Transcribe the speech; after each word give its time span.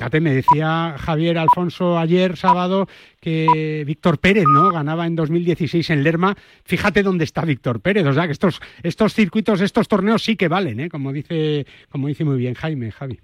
fíjate, 0.00 0.20
me 0.22 0.32
decía 0.32 0.96
Javier 0.96 1.36
Alfonso 1.36 1.98
ayer, 1.98 2.34
sábado, 2.38 2.86
que 3.20 3.84
Víctor 3.86 4.18
Pérez, 4.18 4.46
¿no? 4.48 4.70
Ganaba 4.70 5.06
en 5.06 5.14
2016 5.14 5.90
en 5.90 6.02
Lerma. 6.02 6.34
Fíjate 6.64 7.02
dónde 7.02 7.24
está 7.24 7.44
Víctor 7.44 7.82
Pérez. 7.82 8.06
O 8.06 8.12
sea, 8.14 8.24
que 8.24 8.32
estos, 8.32 8.62
estos 8.82 9.12
circuitos, 9.12 9.60
estos 9.60 9.88
torneos 9.88 10.24
sí 10.24 10.36
que 10.36 10.48
valen, 10.48 10.80
¿eh? 10.80 10.88
Como 10.88 11.12
dice, 11.12 11.66
como 11.90 12.08
dice 12.08 12.24
muy 12.24 12.38
bien 12.38 12.54
Jaime, 12.54 12.90
Javi. 12.90 13.20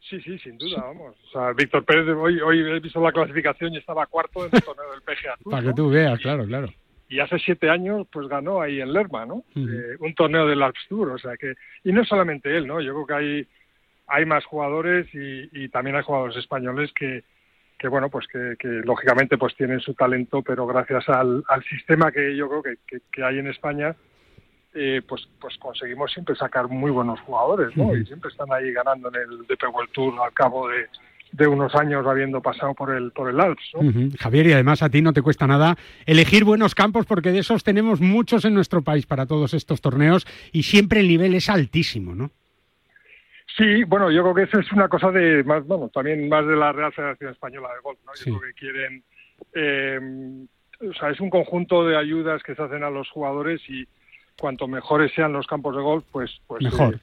Sí, 0.00 0.20
sí, 0.22 0.36
sin 0.40 0.58
duda, 0.58 0.82
vamos. 0.82 1.14
O 1.28 1.30
sea, 1.30 1.52
Víctor 1.52 1.84
Pérez, 1.84 2.08
hoy, 2.08 2.40
hoy 2.40 2.62
he 2.62 2.80
visto 2.80 3.00
la 3.00 3.12
clasificación 3.12 3.74
y 3.74 3.76
estaba 3.76 4.04
cuarto 4.06 4.44
en 4.44 4.50
el 4.52 4.62
torneo 4.62 4.90
del 4.90 5.02
PGA. 5.02 5.36
Para 5.48 5.68
que 5.68 5.72
tú 5.72 5.88
veas, 5.88 6.18
claro, 6.18 6.44
claro. 6.46 6.68
Y 7.08 7.20
hace 7.20 7.38
siete 7.38 7.70
años, 7.70 8.08
pues 8.12 8.26
ganó 8.26 8.60
ahí 8.60 8.80
en 8.80 8.92
Lerma, 8.92 9.24
¿no? 9.24 9.44
Eh, 9.54 9.96
un 10.00 10.14
torneo 10.16 10.48
del 10.48 10.64
Alps 10.64 10.84
Tour, 10.88 11.10
o 11.10 11.18
sea 11.18 11.36
que... 11.36 11.54
Y 11.84 11.92
no 11.92 12.04
solamente 12.04 12.54
él, 12.54 12.66
¿no? 12.66 12.80
Yo 12.80 12.92
creo 12.92 13.06
que 13.06 13.14
hay, 13.14 13.46
hay 14.08 14.24
más 14.24 14.44
jugadores 14.44 15.06
y, 15.14 15.48
y 15.52 15.68
también 15.68 15.96
hay 15.96 16.02
jugadores 16.02 16.36
españoles 16.36 16.90
que, 16.94 17.24
que 17.78 17.88
bueno, 17.88 18.08
pues 18.08 18.26
que, 18.26 18.56
que, 18.58 18.68
lógicamente 18.68 19.38
pues 19.38 19.54
tienen 19.56 19.80
su 19.80 19.94
talento, 19.94 20.42
pero 20.42 20.66
gracias 20.66 21.08
al, 21.08 21.44
al 21.48 21.64
sistema 21.64 22.10
que 22.10 22.36
yo 22.36 22.48
creo 22.48 22.62
que, 22.62 23.00
que 23.12 23.22
hay 23.22 23.38
en 23.38 23.48
España, 23.48 23.94
eh, 24.74 25.02
pues, 25.06 25.28
pues 25.40 25.56
conseguimos 25.58 26.12
siempre 26.12 26.34
sacar 26.36 26.68
muy 26.68 26.90
buenos 26.90 27.20
jugadores, 27.20 27.76
¿no? 27.76 27.96
Y 27.96 28.04
siempre 28.04 28.30
están 28.30 28.52
ahí 28.52 28.70
ganando 28.72 29.08
en 29.08 29.16
el 29.16 29.46
DP 29.46 29.64
World 29.72 29.90
Tour 29.92 30.14
al 30.22 30.32
cabo 30.32 30.68
de, 30.68 30.86
de 31.32 31.46
unos 31.46 31.74
años 31.74 32.06
habiendo 32.06 32.40
pasado 32.40 32.74
por 32.74 32.94
el 32.94 33.10
por 33.12 33.30
el 33.30 33.40
Alps. 33.40 33.72
¿no? 33.74 34.10
Javier, 34.18 34.46
y 34.46 34.52
además 34.52 34.82
a 34.82 34.90
ti 34.90 35.02
no 35.02 35.12
te 35.12 35.22
cuesta 35.22 35.46
nada 35.46 35.76
elegir 36.06 36.44
buenos 36.44 36.74
campos 36.74 37.06
porque 37.06 37.32
de 37.32 37.40
esos 37.40 37.64
tenemos 37.64 38.00
muchos 38.00 38.44
en 38.44 38.54
nuestro 38.54 38.82
país 38.82 39.06
para 39.06 39.26
todos 39.26 39.54
estos 39.54 39.80
torneos 39.80 40.26
y 40.52 40.64
siempre 40.64 41.00
el 41.00 41.08
nivel 41.08 41.34
es 41.34 41.48
altísimo, 41.48 42.14
¿no? 42.14 42.30
Sí, 43.56 43.84
bueno, 43.84 44.10
yo 44.10 44.22
creo 44.22 44.34
que 44.34 44.42
eso 44.42 44.58
es 44.60 44.70
una 44.72 44.88
cosa 44.88 45.10
de 45.10 45.42
más, 45.44 45.66
bueno, 45.66 45.88
también 45.88 46.28
más 46.28 46.46
de 46.46 46.54
la 46.56 46.70
Real 46.72 46.92
Federación 46.92 47.30
Española 47.32 47.68
de 47.74 47.80
Golf, 47.80 47.98
¿no? 48.04 48.12
Yo 48.14 48.22
Sí. 48.22 48.30
creo 48.30 48.40
que 48.40 48.52
quieren, 48.54 49.02
eh, 49.54 50.46
o 50.88 50.92
sea, 50.94 51.10
es 51.10 51.20
un 51.20 51.30
conjunto 51.30 51.84
de 51.86 51.96
ayudas 51.96 52.42
que 52.42 52.54
se 52.54 52.62
hacen 52.62 52.84
a 52.84 52.90
los 52.90 53.08
jugadores 53.10 53.60
y 53.68 53.86
cuanto 54.38 54.68
mejores 54.68 55.12
sean 55.14 55.32
los 55.32 55.46
campos 55.46 55.74
de 55.74 55.82
golf, 55.82 56.04
pues, 56.12 56.30
pues 56.46 56.62
Mejor. 56.62 56.94
eh, 56.94 56.98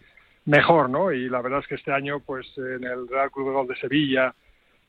mejor, 0.46 0.90
¿no? 0.90 1.12
Y 1.12 1.28
la 1.30 1.42
verdad 1.42 1.60
es 1.60 1.68
que 1.68 1.76
este 1.76 1.92
año, 1.92 2.20
pues 2.20 2.48
en 2.58 2.84
el 2.84 3.08
Real 3.10 3.32
Club 3.32 3.48
de 3.48 3.54
Golf 3.54 3.70
de 3.70 3.76
Sevilla 3.78 4.34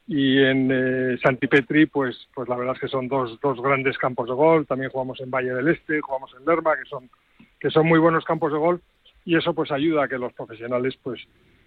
y 0.07 0.41
en 0.45 0.71
eh, 0.71 1.19
Santipetri, 1.23 1.87
pues, 1.87 2.29
pues 2.35 2.49
la 2.49 2.55
verdad 2.57 2.75
es 2.75 2.81
que 2.83 2.89
son 2.89 3.09
dos, 3.09 3.41
dos 3.41 3.61
grandes 3.61 3.99
campos 3.99 4.29
de 4.29 4.35
golf. 4.35 4.69
También 4.69 4.91
jugamos 4.93 5.19
en 5.21 5.31
Valle 5.31 5.53
del 5.55 5.67
Este, 5.69 6.01
jugamos 6.01 6.33
en 6.39 6.45
Lerma, 6.47 6.77
que 6.77 6.85
son, 6.89 7.11
que 7.59 7.71
son 7.71 7.87
muy 7.89 7.99
buenos 7.99 8.25
campos 8.25 8.53
de 8.53 8.59
golf 8.59 8.81
y 9.27 9.37
eso 9.37 9.53
pues 9.53 9.71
ayuda 9.71 10.05
a 10.05 10.09
que 10.09 10.17
los 10.17 10.33
profesionales 10.33 10.95
pues 11.03 11.21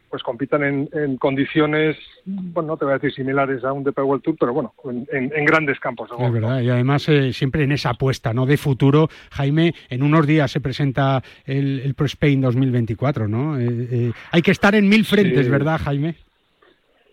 pues 0.09 0.23
compitan 0.23 0.63
en, 0.63 0.89
en 0.91 1.17
condiciones, 1.17 1.95
bueno, 2.25 2.69
no 2.69 2.77
te 2.77 2.85
voy 2.85 2.93
a 2.95 2.97
decir 2.97 3.13
similares 3.13 3.63
a 3.63 3.71
un 3.73 3.83
DP 3.83 3.99
World 3.99 4.23
Tour, 4.23 4.35
pero 4.39 4.53
bueno, 4.53 4.73
en, 4.85 5.07
en- 5.11 5.31
en 5.35 5.45
grandes 5.45 5.79
campos. 5.79 6.09
Es 6.19 6.33
verdad, 6.33 6.61
y 6.61 6.69
además 6.71 7.07
eh, 7.09 7.31
siempre 7.31 7.63
en 7.63 7.73
esa 7.73 7.91
apuesta 7.91 8.33
¿no? 8.33 8.47
de 8.47 8.57
futuro, 8.57 9.07
Jaime, 9.29 9.75
en 9.87 10.01
unos 10.01 10.25
días 10.25 10.49
se 10.49 10.61
presenta 10.61 11.21
el, 11.45 11.81
el 11.81 11.93
Pro 11.93 12.07
Spain 12.07 12.41
2024, 12.41 13.27
¿no? 13.27 13.59
Eh, 13.59 13.67
eh, 13.69 14.11
hay 14.31 14.41
que 14.41 14.49
estar 14.49 14.73
en 14.73 14.89
mil 14.89 15.05
frentes, 15.05 15.45
Sí. 15.45 15.51
¿verdad, 15.51 15.79
Jaime? 15.83 16.15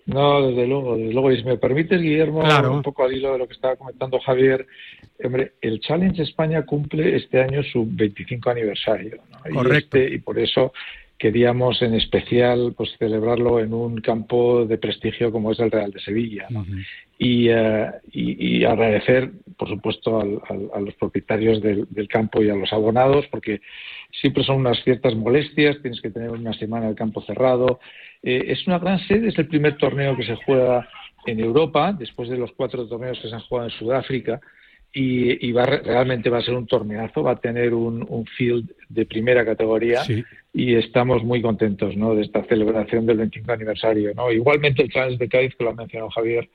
No, 0.07 0.47
desde 0.49 0.67
luego, 0.69 0.97
desde 0.97 1.13
luego. 1.13 1.33
Y 1.33 1.39
si 1.39 1.45
me 1.45 1.59
permites, 1.59 2.01
Guillermo, 2.01 2.43
Claro. 2.43 2.73
un 2.73 2.83
poco 2.83 3.05
al 3.05 3.13
hilo 3.13 3.33
de 3.33 3.39
lo 3.39 3.47
que 3.49 3.55
estaba 3.55 3.75
comentando 3.77 4.21
Javier, 4.21 4.67
hombre, 5.23 5.53
el 5.61 5.81
Challenge 5.81 6.23
España 6.23 6.65
cumple 6.65 7.17
este 7.17 7.43
año 7.43 7.63
su 7.65 7.85
25 7.89 8.51
aniversario. 8.51 9.17
¿no? 9.33 9.51
Y, 9.51 9.55
Correcto. 9.55 9.99
este- 9.99 10.15
y 10.15 10.19
por 10.19 10.39
eso 10.39 10.73
queríamos 11.19 11.81
en 11.83 11.95
especial 11.95 12.75
pues 12.77 12.91
celebrarlo 12.99 13.59
en 13.61 13.73
un 13.73 14.01
campo 14.01 14.67
de 14.67 14.77
prestigio 14.79 15.33
como 15.33 15.53
es 15.53 15.59
el 15.61 15.71
Real 15.71 15.91
de 15.91 16.01
Sevilla. 16.01 16.47
¿no? 16.51 16.65
y, 17.19 17.49
eh, 17.49 17.91
y, 18.13 18.59
y 18.59 18.65
agradecer, 18.65 19.31
por 19.57 19.69
supuesto, 19.71 20.21
al- 20.21 20.41
al- 20.51 20.71
a 20.75 20.81
los 20.81 20.95
propietarios 20.97 21.63
del, 21.63 21.87
del 21.89 22.09
campo 22.09 22.43
y 22.43 22.51
a 22.51 22.55
los 22.55 22.71
abonados, 22.75 23.25
porque 23.31 23.63
siempre 24.21 24.45
son 24.45 24.57
unas 24.57 24.83
ciertas 24.85 25.15
molestias, 25.15 25.81
tienes 25.81 26.03
que 26.03 26.11
tener 26.11 26.31
una 26.31 26.53
semana 26.53 26.89
el 26.89 26.95
campo 26.95 27.23
cerrado. 27.23 27.81
Eh, 28.23 28.45
es 28.49 28.67
una 28.67 28.79
gran 28.79 28.99
sede, 29.09 29.29
es 29.29 29.39
el 29.39 29.49
primer 29.49 29.79
torneo 29.79 30.15
que 30.17 30.25
se 30.27 30.35
juega 30.37 30.87
en 31.25 31.41
Europa, 31.41 31.95
después 31.99 32.29
de 32.29 32.37
los 32.37 32.53
cuatro 32.53 32.87
torneos 32.87 33.19
que 33.21 33.29
se 33.29 33.35
han 33.35 33.41
jugado 33.41 33.69
en 33.69 33.75
Sudáfrica, 33.79 34.39
y, 34.99 35.47
y 35.47 35.53
va, 35.53 35.67
realmente 35.67 36.31
va 36.31 36.39
a 36.39 36.43
ser 36.43 36.55
un 36.55 36.67
torneazo, 36.67 37.23
va 37.23 37.33
a 37.33 37.41
tener 37.41 37.75
un, 37.75 38.05
un 38.09 38.25
field 38.25 38.71
de 38.89 39.05
primera 39.05 39.45
categoría 39.45 40.01
Sí. 40.05 40.25
y 40.55 40.75
estamos 40.75 41.23
muy 41.23 41.43
contentos 41.43 41.95
¿no? 41.97 42.15
de 42.15 42.23
esta 42.23 42.43
celebración 42.45 43.05
del 43.05 43.19
25 43.19 43.53
aniversario. 43.53 44.15
¿no? 44.15 44.33
Igualmente 44.33 44.83
el 44.83 44.89
Challenge 44.91 45.19
de 45.19 45.29
Cádiz, 45.29 45.55
que 45.55 45.65
lo 45.65 45.71
ha 45.71 45.75
mencionado 45.75 46.11
Javier, 46.11 46.49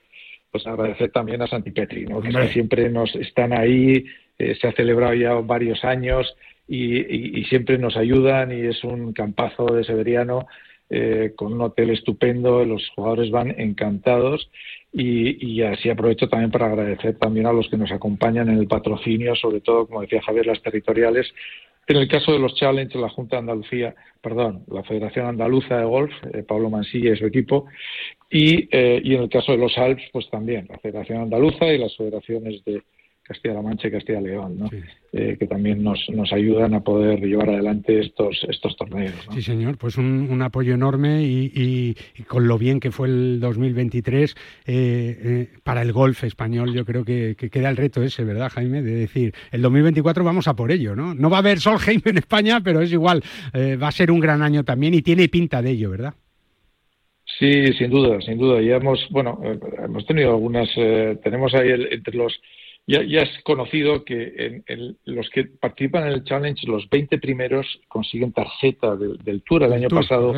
pues 0.52 0.66
agradecer 0.66 1.12
también 1.12 1.42
a 1.44 1.48
Santipetri, 1.48 2.06
¿no? 2.06 2.20
que 2.20 2.32
siempre 2.50 2.90
nos 2.90 3.16
están 3.16 3.54
ahí, 3.54 4.06
eh, 4.40 4.56
se 4.60 4.68
ha 4.68 4.72
celebrado 4.72 5.14
ya 5.14 5.34
varios 5.36 5.86
años 5.86 6.36
y, 6.68 6.98
y- 6.98 7.40
y 7.40 7.44
siempre 7.46 7.78
nos 7.78 7.96
ayudan 7.96 8.52
y 8.52 8.62
es 8.66 8.84
un 8.84 9.14
campazo 9.14 9.66
de 9.68 9.84
Severiano 9.84 10.48
eh, 10.94 11.32
con 11.38 11.54
un 11.54 11.62
hotel 11.62 11.92
estupendo, 11.92 12.66
los 12.66 12.90
jugadores 12.90 13.32
van 13.32 13.56
encantados 13.58 14.50
y, 14.92 15.46
y 15.46 15.62
así 15.64 15.90
aprovecho 15.90 16.28
también 16.28 16.52
para 16.52 16.66
agradecer 16.68 17.18
también 17.18 17.46
a 17.46 17.54
los 17.54 17.70
que 17.70 17.78
nos 17.78 17.92
acompañan 17.92 18.50
en 18.50 18.58
el 18.58 18.68
patrocinio, 18.68 19.34
sobre 19.36 19.62
todo, 19.62 19.88
como 19.88 20.02
decía 20.02 20.22
Javier, 20.22 20.48
las 20.48 20.62
territoriales. 20.62 21.34
En 21.88 21.96
el 21.96 22.10
caso 22.10 22.34
de 22.34 22.40
los 22.40 22.56
Challenge, 22.56 22.98
la 23.00 23.10
Junta 23.10 23.38
de 23.38 23.40
Andalucía, 23.40 23.96
perdón, 24.22 24.66
la 24.68 24.84
Federación 24.84 25.28
Andaluza 25.28 25.78
de 25.78 25.86
Golf, 25.86 26.12
eh, 26.34 26.44
Pablo 26.44 26.70
Mansilla 26.70 27.14
y 27.14 27.18
su 27.18 27.26
equipo, 27.26 27.68
y, 28.30 28.68
eh, 28.72 29.02
y 29.02 29.16
en 29.16 29.24
el 29.24 29.30
caso 29.30 29.54
de 29.54 29.58
los 29.58 29.78
Alps, 29.78 30.04
pues 30.12 30.30
también 30.30 30.68
la 30.70 30.78
Federación 30.78 31.22
Andaluza 31.22 31.68
y 31.68 31.78
las 31.78 31.96
federaciones 31.96 32.64
de 32.66 32.84
Castilla-La 33.24 33.62
Mancha 33.62 33.88
y 33.88 33.92
Castilla-León, 33.92 34.58
¿no? 34.58 34.68
Sí. 34.70 34.78
Eh, 35.14 35.38
que 35.40 35.46
también 35.48 35.84
nos, 35.84 36.00
nos 36.10 36.32
ayudan 36.34 36.74
a 36.74 36.82
poder 36.82 37.20
llevar 37.22 37.50
adelante 37.50 38.00
estos, 38.00 38.46
estos 38.50 38.76
torneos. 38.76 39.14
¿no? 39.28 39.34
Sí, 39.34 39.42
señor, 39.42 39.78
pues 39.78 39.98
un, 39.98 40.28
un 40.30 40.42
apoyo 40.42 40.74
enorme 40.74 41.24
y, 41.24 41.52
y- 41.56 41.96
y 42.18 42.24
con 42.24 42.48
lo 42.48 42.58
bien 42.58 42.80
que 42.80 42.92
fue 42.92 43.08
el 43.08 43.40
2023 43.40 44.36
eh, 44.66 45.18
eh, 45.24 45.50
para 45.64 45.82
el 45.82 45.92
golf 45.94 46.24
español, 46.24 46.74
yo 46.74 46.84
creo 46.86 47.04
que, 47.06 47.36
que 47.38 47.50
queda 47.50 47.70
el 47.70 47.78
reto 47.78 48.02
ese, 48.04 48.24
¿verdad, 48.24 48.50
Jaime? 48.54 48.82
De 48.82 48.92
decir, 48.96 49.34
el 49.52 49.62
2024 49.62 50.24
vamos 50.24 50.48
a 50.48 50.56
por 50.56 50.72
ello, 50.72 50.96
¿no? 50.96 51.14
No 51.14 51.30
va 51.30 51.38
a 51.38 51.40
haber 51.42 51.60
Solheim 51.60 52.02
en 52.06 52.18
España, 52.18 52.62
pero 52.64 52.82
es 52.82 52.92
igual, 52.92 53.22
eh, 53.54 53.76
va 53.76 53.90
a 53.90 53.92
ser 53.92 54.12
un 54.12 54.20
gran 54.20 54.42
año 54.42 54.64
también 54.64 54.94
y 54.94 55.02
tiene 55.02 55.28
pinta 55.30 55.62
de 55.62 55.72
ello, 55.72 55.90
¿verdad? 55.92 56.14
Sí, 57.40 57.74
sin 57.74 57.90
duda, 57.90 58.20
sin 58.22 58.38
duda. 58.38 58.62
Ya 58.62 58.76
hemos, 58.76 59.00
bueno, 59.10 59.40
eh, 59.44 59.58
hemos 59.86 60.06
tenido 60.06 60.32
algunas, 60.32 60.70
eh, 60.76 61.18
tenemos 61.24 61.54
ahí 61.54 61.70
el- 61.70 61.92
entre 61.94 62.16
los, 62.16 62.34
ya, 62.88 63.04
ya 63.04 63.22
es 63.22 63.30
conocido 63.44 64.04
que 64.04 64.34
en, 64.38 64.64
en 64.68 64.98
los 65.06 65.30
que 65.30 65.46
participan 65.46 66.04
en 66.08 66.14
el 66.14 66.24
Challenge, 66.24 66.68
los 66.68 66.90
20 66.90 67.18
primeros 67.20 67.66
consiguen 67.88 68.34
tarjeta 68.34 68.96
del, 68.96 69.18
del 69.18 69.42
Tour. 69.44 69.64
El 69.64 69.74
año 69.74 69.88
Tour, 69.88 70.02
pasado, 70.02 70.34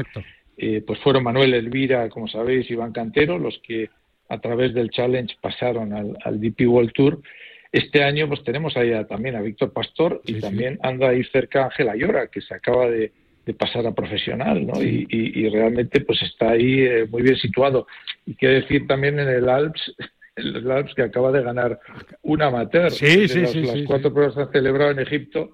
eh, 0.58 0.84
pues 0.86 1.00
fueron 1.00 1.24
Manuel 1.24 1.54
Elvira, 1.54 2.10
como 2.10 2.28
sabéis, 2.28 2.70
Iván 2.70 2.92
Cantero, 2.92 3.40
los 3.40 3.60
que 3.66 3.90
a 4.30 4.40
través 4.40 4.74
del 4.74 4.90
Challenge 4.90 5.36
pasaron 5.42 5.94
al, 5.94 6.18
al 6.24 6.40
DP 6.40 6.68
World 6.68 6.92
Tour. 6.94 7.22
Este 7.72 8.04
año, 8.04 8.28
pues 8.28 8.44
tenemos 8.44 8.78
ahí 8.78 8.92
a- 8.94 9.08
también 9.08 9.36
a 9.36 9.42
Víctor 9.42 9.74
Pastor 9.74 10.22
y 10.26 10.34
Sí, 10.34 10.36
sí. 10.36 10.42
también 10.42 10.78
anda 10.84 11.10
ahí 11.10 11.24
cerca 11.26 11.66
Ángel 11.66 11.90
Ayora, 11.90 12.28
que 12.28 12.40
se 12.42 12.54
acaba 12.54 12.88
de, 12.90 13.12
de 13.48 13.54
pasar 13.56 13.88
a 13.88 13.94
profesional, 13.96 14.68
¿no? 14.68 14.76
Sí. 14.76 15.08
Y, 15.10 15.18
y- 15.18 15.46
y 15.46 15.50
realmente 15.50 16.02
pues 16.02 16.22
está 16.22 16.52
ahí 16.52 16.82
eh, 16.82 17.08
muy 17.10 17.24
bien 17.24 17.36
situado. 17.38 17.88
Y 18.28 18.36
qué 18.36 18.48
decir 18.50 18.86
también 18.86 19.20
en 19.20 19.28
el 19.28 19.50
Alps, 19.50 19.92
el 20.36 20.70
Alps 20.72 20.94
que 20.96 21.04
acaba 21.04 21.32
de 21.32 21.44
ganar 21.44 21.80
un 22.22 22.42
amateur. 22.42 22.92
Sí, 22.92 23.28
sí, 23.28 23.46
sí, 23.46 23.62
las 23.62 23.74
sí, 23.74 23.84
cuatro 23.86 24.10
sí. 24.10 24.14
pruebas 24.14 24.36
que 24.36 24.42
han 24.42 24.52
celebrado 24.52 24.92
en 24.92 25.00
Egipto, 25.00 25.52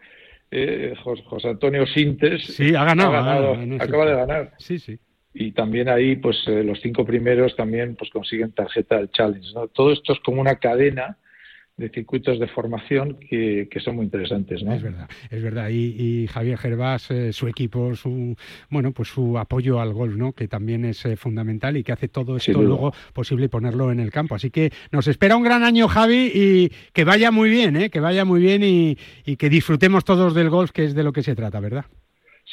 eh, 0.51 0.93
Jos- 1.03 1.21
José 1.25 1.49
Antonio 1.49 1.85
Sintes 1.85 2.43
Sí, 2.45 2.73
ha 2.75 2.83
ganado, 2.85 3.13
ha 3.15 3.21
ganado, 3.23 3.57
acaba 3.83 4.05
de 4.05 4.15
ganar. 4.15 4.53
Sí, 4.57 4.79
sí. 4.79 4.97
Y 5.33 5.51
también 5.51 5.89
ahí, 5.89 6.15
pues 6.15 6.37
eh, 6.47 6.63
los 6.63 6.79
cinco 6.81 7.05
primeros 7.05 7.55
también 7.55 7.95
pues 7.95 8.09
consiguen 8.09 8.51
tarjeta 8.51 8.97
del 8.97 9.11
Challenge. 9.11 9.53
¿no? 9.53 9.67
Todo 9.67 9.91
esto 9.91 10.13
es 10.13 10.19
como 10.21 10.41
una 10.41 10.55
cadena 10.55 11.17
de 11.79 11.89
circuitos 11.89 12.39
de 12.39 12.47
formación 12.47 13.17
que, 13.29 13.69
que 13.71 13.79
son 13.79 13.95
muy 13.95 14.05
interesantes, 14.05 14.61
¿no? 14.63 14.73
Es 14.73 14.83
verdad, 14.83 15.09
es 15.29 15.41
verdad. 15.41 15.69
Y, 15.69 15.95
y 15.97 16.27
Javier 16.27 16.57
Gervás, 16.57 17.09
eh, 17.09 17.31
su 17.31 17.47
equipo, 17.47 17.95
su 17.95 18.35
bueno, 18.69 18.91
pues 18.91 19.07
su 19.07 19.37
apoyo 19.37 19.79
al 19.79 19.93
golf, 19.93 20.15
¿no? 20.15 20.33
Que 20.33 20.49
también 20.49 20.83
es 20.83 21.05
eh, 21.05 21.15
fundamental 21.15 21.77
y 21.77 21.83
que 21.83 21.93
hace 21.93 22.09
todo 22.09 22.35
esto 22.35 22.61
luego 22.61 22.93
posible 23.13 23.47
ponerlo 23.47 23.91
en 23.91 24.01
el 24.01 24.11
campo. 24.11 24.35
Así 24.35 24.51
que 24.51 24.71
nos 24.91 25.07
espera 25.07 25.37
un 25.37 25.43
gran 25.43 25.63
año, 25.63 25.87
Javi, 25.87 26.31
y 26.33 26.69
que 26.93 27.05
vaya 27.05 27.31
muy 27.31 27.49
bien, 27.49 27.77
¿eh? 27.77 27.89
Que 27.89 28.01
vaya 28.01 28.25
muy 28.25 28.41
bien 28.41 28.61
y, 28.63 28.97
y 29.25 29.37
que 29.37 29.49
disfrutemos 29.49 30.03
todos 30.03 30.35
del 30.35 30.49
golf, 30.49 30.71
que 30.71 30.83
es 30.83 30.93
de 30.93 31.03
lo 31.03 31.13
que 31.13 31.23
se 31.23 31.35
trata, 31.35 31.61
¿verdad? 31.61 31.85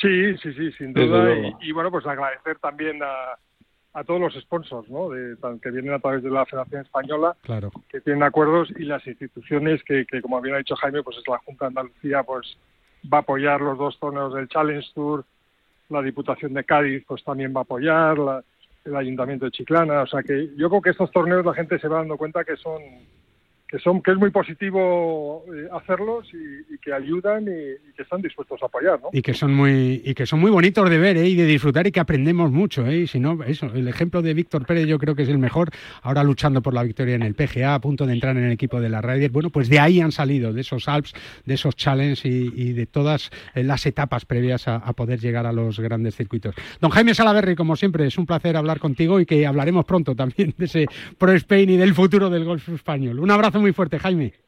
Sí, 0.01 0.37
sí, 0.43 0.53
sí, 0.53 0.71
sin 0.79 0.93
duda. 0.93 1.35
Y, 1.35 1.71
y, 1.71 1.73
bueno, 1.73 1.91
pues 1.91 2.07
agradecer 2.07 2.59
también 2.59 3.03
a, 3.03 3.39
a 3.97 4.05
todos 4.05 4.21
los 4.21 4.35
sponsors, 4.35 4.89
¿no? 4.91 5.09
De, 5.09 5.37
que 5.63 5.71
vienen 5.71 5.95
a 5.95 5.99
través 5.99 6.23
de 6.23 6.29
la 6.31 6.45
Federación 6.45 6.83
Española, 6.83 7.35
Claro. 7.43 7.73
que 7.89 8.01
tienen 8.03 8.23
acuerdos 8.23 8.69
y 8.77 8.85
las 8.85 9.07
instituciones 9.07 9.83
que, 9.85 10.05
que, 10.05 10.21
como 10.21 10.39
bien 10.43 10.55
ha 10.55 10.59
dicho 10.59 10.77
Jaime, 10.77 11.03
pues 11.03 11.17
es 11.17 11.27
la 11.27 11.39
Junta 11.39 11.65
de 11.65 11.69
Andalucía, 11.69 12.23
pues 12.23 12.59
va 13.13 13.19
a 13.19 13.21
apoyar 13.23 13.61
los 13.63 13.79
dos 13.79 13.99
torneos 13.99 14.35
del 14.35 14.49
Challenge 14.49 14.87
Tour, 14.95 15.25
la 15.89 16.03
Diputación 16.03 16.53
de 16.53 16.65
Cádiz, 16.65 17.05
pues 17.09 17.25
también 17.25 17.55
va 17.57 17.61
a 17.61 17.63
apoyar, 17.63 18.19
la- 18.19 18.43
el 18.85 18.97
Ayuntamiento 18.97 19.47
de 19.47 19.51
Chiclana. 19.53 20.03
O 20.03 20.07
sea 20.07 20.23
que 20.23 20.51
yo 20.57 20.69
creo 20.69 20.83
que 20.83 20.91
estos 20.91 21.11
torneos 21.11 21.45
la 21.47 21.55
gente 21.55 21.79
se 21.79 21.89
va 21.89 21.99
dando 21.99 22.17
cuenta 22.19 22.45
que 22.45 22.57
son 22.57 22.83
que 23.69 23.79
son 23.81 24.01
que 24.01 24.13
es 24.13 24.17
muy 24.17 24.31
positivo 24.31 25.45
eh, 25.53 25.69
hacerlos 25.73 26.29
y, 26.33 26.79
que 26.79 26.93
ayudan 26.93 27.45
y, 27.45 27.95
que 27.97 28.03
están 28.03 28.23
dispuestos 28.23 28.63
a 28.63 28.67
apoyar 28.67 29.01
¿no? 29.03 29.09
y 29.13 29.23
que 29.23 29.35
son 29.35 29.55
muy 29.55 30.03
y 30.05 30.15
que 30.15 30.25
son 30.25 30.39
muy 30.39 30.53
bonitos 30.53 30.89
de 30.89 30.99
ver 30.99 31.17
¿eh? 31.17 31.29
y 31.29 31.35
de 31.35 31.47
disfrutar 31.47 31.87
y 31.87 31.91
que 31.91 31.99
aprendemos 31.99 32.53
mucho 32.53 32.87
¿eh? 32.87 33.07
si 33.09 33.19
no 33.19 33.43
eso 33.43 33.67
el 33.75 33.89
ejemplo 33.89 34.23
de 34.23 34.35
Víctor 34.35 34.67
Pérez 34.67 34.87
yo 34.87 34.99
creo 34.99 35.17
que 35.17 35.25
es 35.25 35.29
el 35.29 35.39
mejor 35.39 35.71
ahora 36.03 36.23
luchando 36.23 36.63
por 36.63 36.75
la 36.75 36.85
victoria 36.85 37.17
en 37.17 37.23
el 37.23 37.35
PGA 37.35 37.75
a 37.75 37.81
punto 37.81 38.07
de 38.07 38.13
entrar 38.13 38.37
en 38.37 38.45
el 38.45 38.53
equipo 38.53 38.81
de 38.81 38.89
la 38.89 39.01
Ryder 39.03 39.31
bueno 39.31 39.51
pues 39.51 39.69
de 39.69 39.81
ahí 39.81 40.01
han 40.01 40.13
salido 40.13 40.53
de 40.53 40.61
esos 40.61 40.89
Alps 40.89 41.13
de 41.45 41.55
esos 41.55 41.75
challenges 41.75 42.25
y, 42.25 42.73
de 42.73 42.87
todas 42.87 43.31
eh, 43.55 43.65
las 43.65 43.85
etapas 43.87 44.27
previas 44.27 44.69
a, 44.69 44.93
poder 44.93 45.19
llegar 45.19 45.47
a 45.47 45.53
los 45.53 45.81
grandes 45.81 46.15
circuitos 46.15 46.55
don 46.81 46.91
Jaime 46.91 47.15
Salaverri 47.15 47.57
como 47.57 47.75
siempre 47.75 48.07
es 48.07 48.17
un 48.17 48.27
placer 48.27 48.57
hablar 48.57 48.79
contigo 48.79 49.19
y 49.19 49.27
que 49.27 49.47
hablaremos 49.47 49.85
pronto 49.85 50.15
también 50.15 50.55
de 50.57 50.67
ese 50.67 50.87
Pro 51.19 51.33
Spain 51.33 51.71
y 51.71 51.77
del 51.77 51.95
futuro 51.95 52.31
del 52.31 52.45
golf 52.45 52.69
español 52.69 53.19
un 53.19 53.31
abrazo 53.31 53.56
muy 53.61 53.73
fuerte, 53.73 53.99
Jaime 53.99 54.46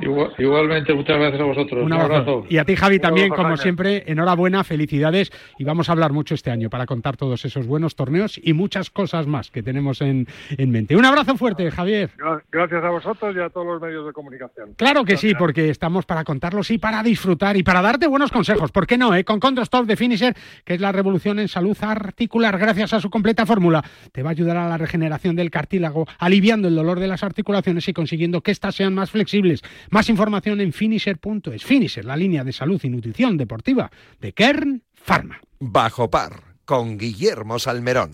igualmente, 0.00 0.94
muchas 0.94 1.18
gracias 1.18 1.40
a 1.40 1.44
vosotros. 1.44 1.84
Un 1.84 1.92
abrazo. 1.92 2.46
Y 2.48 2.58
a 2.58 2.64
ti, 2.64 2.76
Javi, 2.76 2.98
también, 2.98 3.30
como 3.30 3.56
siempre, 3.56 4.04
enhorabuena, 4.06 4.64
felicidades 4.64 5.30
y 5.58 5.64
vamos 5.64 5.88
a 5.88 5.92
hablar 5.92 6.12
mucho 6.12 6.34
este 6.34 6.50
año 6.50 6.70
para 6.70 6.86
contar 6.86 7.16
todos 7.16 7.44
esos 7.44 7.66
buenos 7.66 7.94
torneos 7.94 8.40
y 8.42 8.52
muchas 8.52 8.90
cosas 8.90 9.26
más 9.26 9.50
que 9.50 9.62
tenemos 9.62 10.00
en, 10.00 10.26
mente. 10.58 10.96
Un 10.96 11.04
abrazo 11.04 11.36
fuerte, 11.36 11.70
Javier. 11.70 12.10
Gracias 12.50 12.84
a 12.84 12.90
vosotros 12.90 13.36
y 13.36 13.40
a 13.40 13.50
todos 13.50 13.66
los 13.66 13.80
medios 13.80 14.06
de 14.06 14.12
comunicación. 14.12 14.74
Claro 14.76 15.04
que 15.04 15.16
sí, 15.16 15.34
porque 15.34 15.70
estamos 15.70 16.06
para 16.06 16.24
contarlos 16.24 16.70
y 16.70 16.78
para 16.78 17.02
disfrutar 17.02 17.56
y 17.56 17.62
para 17.62 17.82
darte 17.82 18.06
buenos 18.06 18.30
consejos. 18.30 18.72
¿Por 18.72 18.86
qué 18.86 18.98
no? 18.98 19.14
Eh? 19.14 19.24
Con 19.24 19.40
Condrostop 19.40 19.86
de 19.86 19.96
Finisher, 19.96 20.34
que 20.64 20.74
es 20.74 20.80
la 20.80 20.92
revolución 20.92 21.38
en 21.38 21.48
salud 21.48 21.76
articular, 21.80 22.58
gracias 22.58 22.92
a 22.92 23.00
su 23.00 23.10
completa 23.10 23.46
fórmula, 23.46 23.84
te 24.12 24.22
va 24.22 24.30
a 24.30 24.32
ayudar 24.32 24.56
a 24.56 24.68
la 24.68 24.78
regeneración 24.78 25.36
del 25.36 25.50
cartílago, 25.50 26.06
aliviando 26.18 26.68
el 26.68 26.74
dolor 26.74 26.98
de 26.98 27.08
las 27.08 27.22
articulaciones 27.22 27.86
y 27.88 27.92
consiguiendo 27.92 28.40
que 28.40 28.50
éstas 28.50 28.74
sean 28.74 28.94
más 28.94 29.10
flexibles 29.10 29.62
más 29.90 30.08
información 30.08 30.60
en 30.60 30.72
finisher.es. 30.72 31.64
Finisher, 31.64 32.04
la 32.04 32.16
línea 32.16 32.44
de 32.44 32.52
salud 32.52 32.80
y 32.82 32.88
nutrición 32.88 33.36
deportiva 33.36 33.90
de 34.20 34.32
Kern 34.32 34.82
Pharma. 34.94 35.40
Bajo 35.60 36.10
par, 36.10 36.40
con 36.64 36.98
Guillermo 36.98 37.58
Salmerón. 37.58 38.12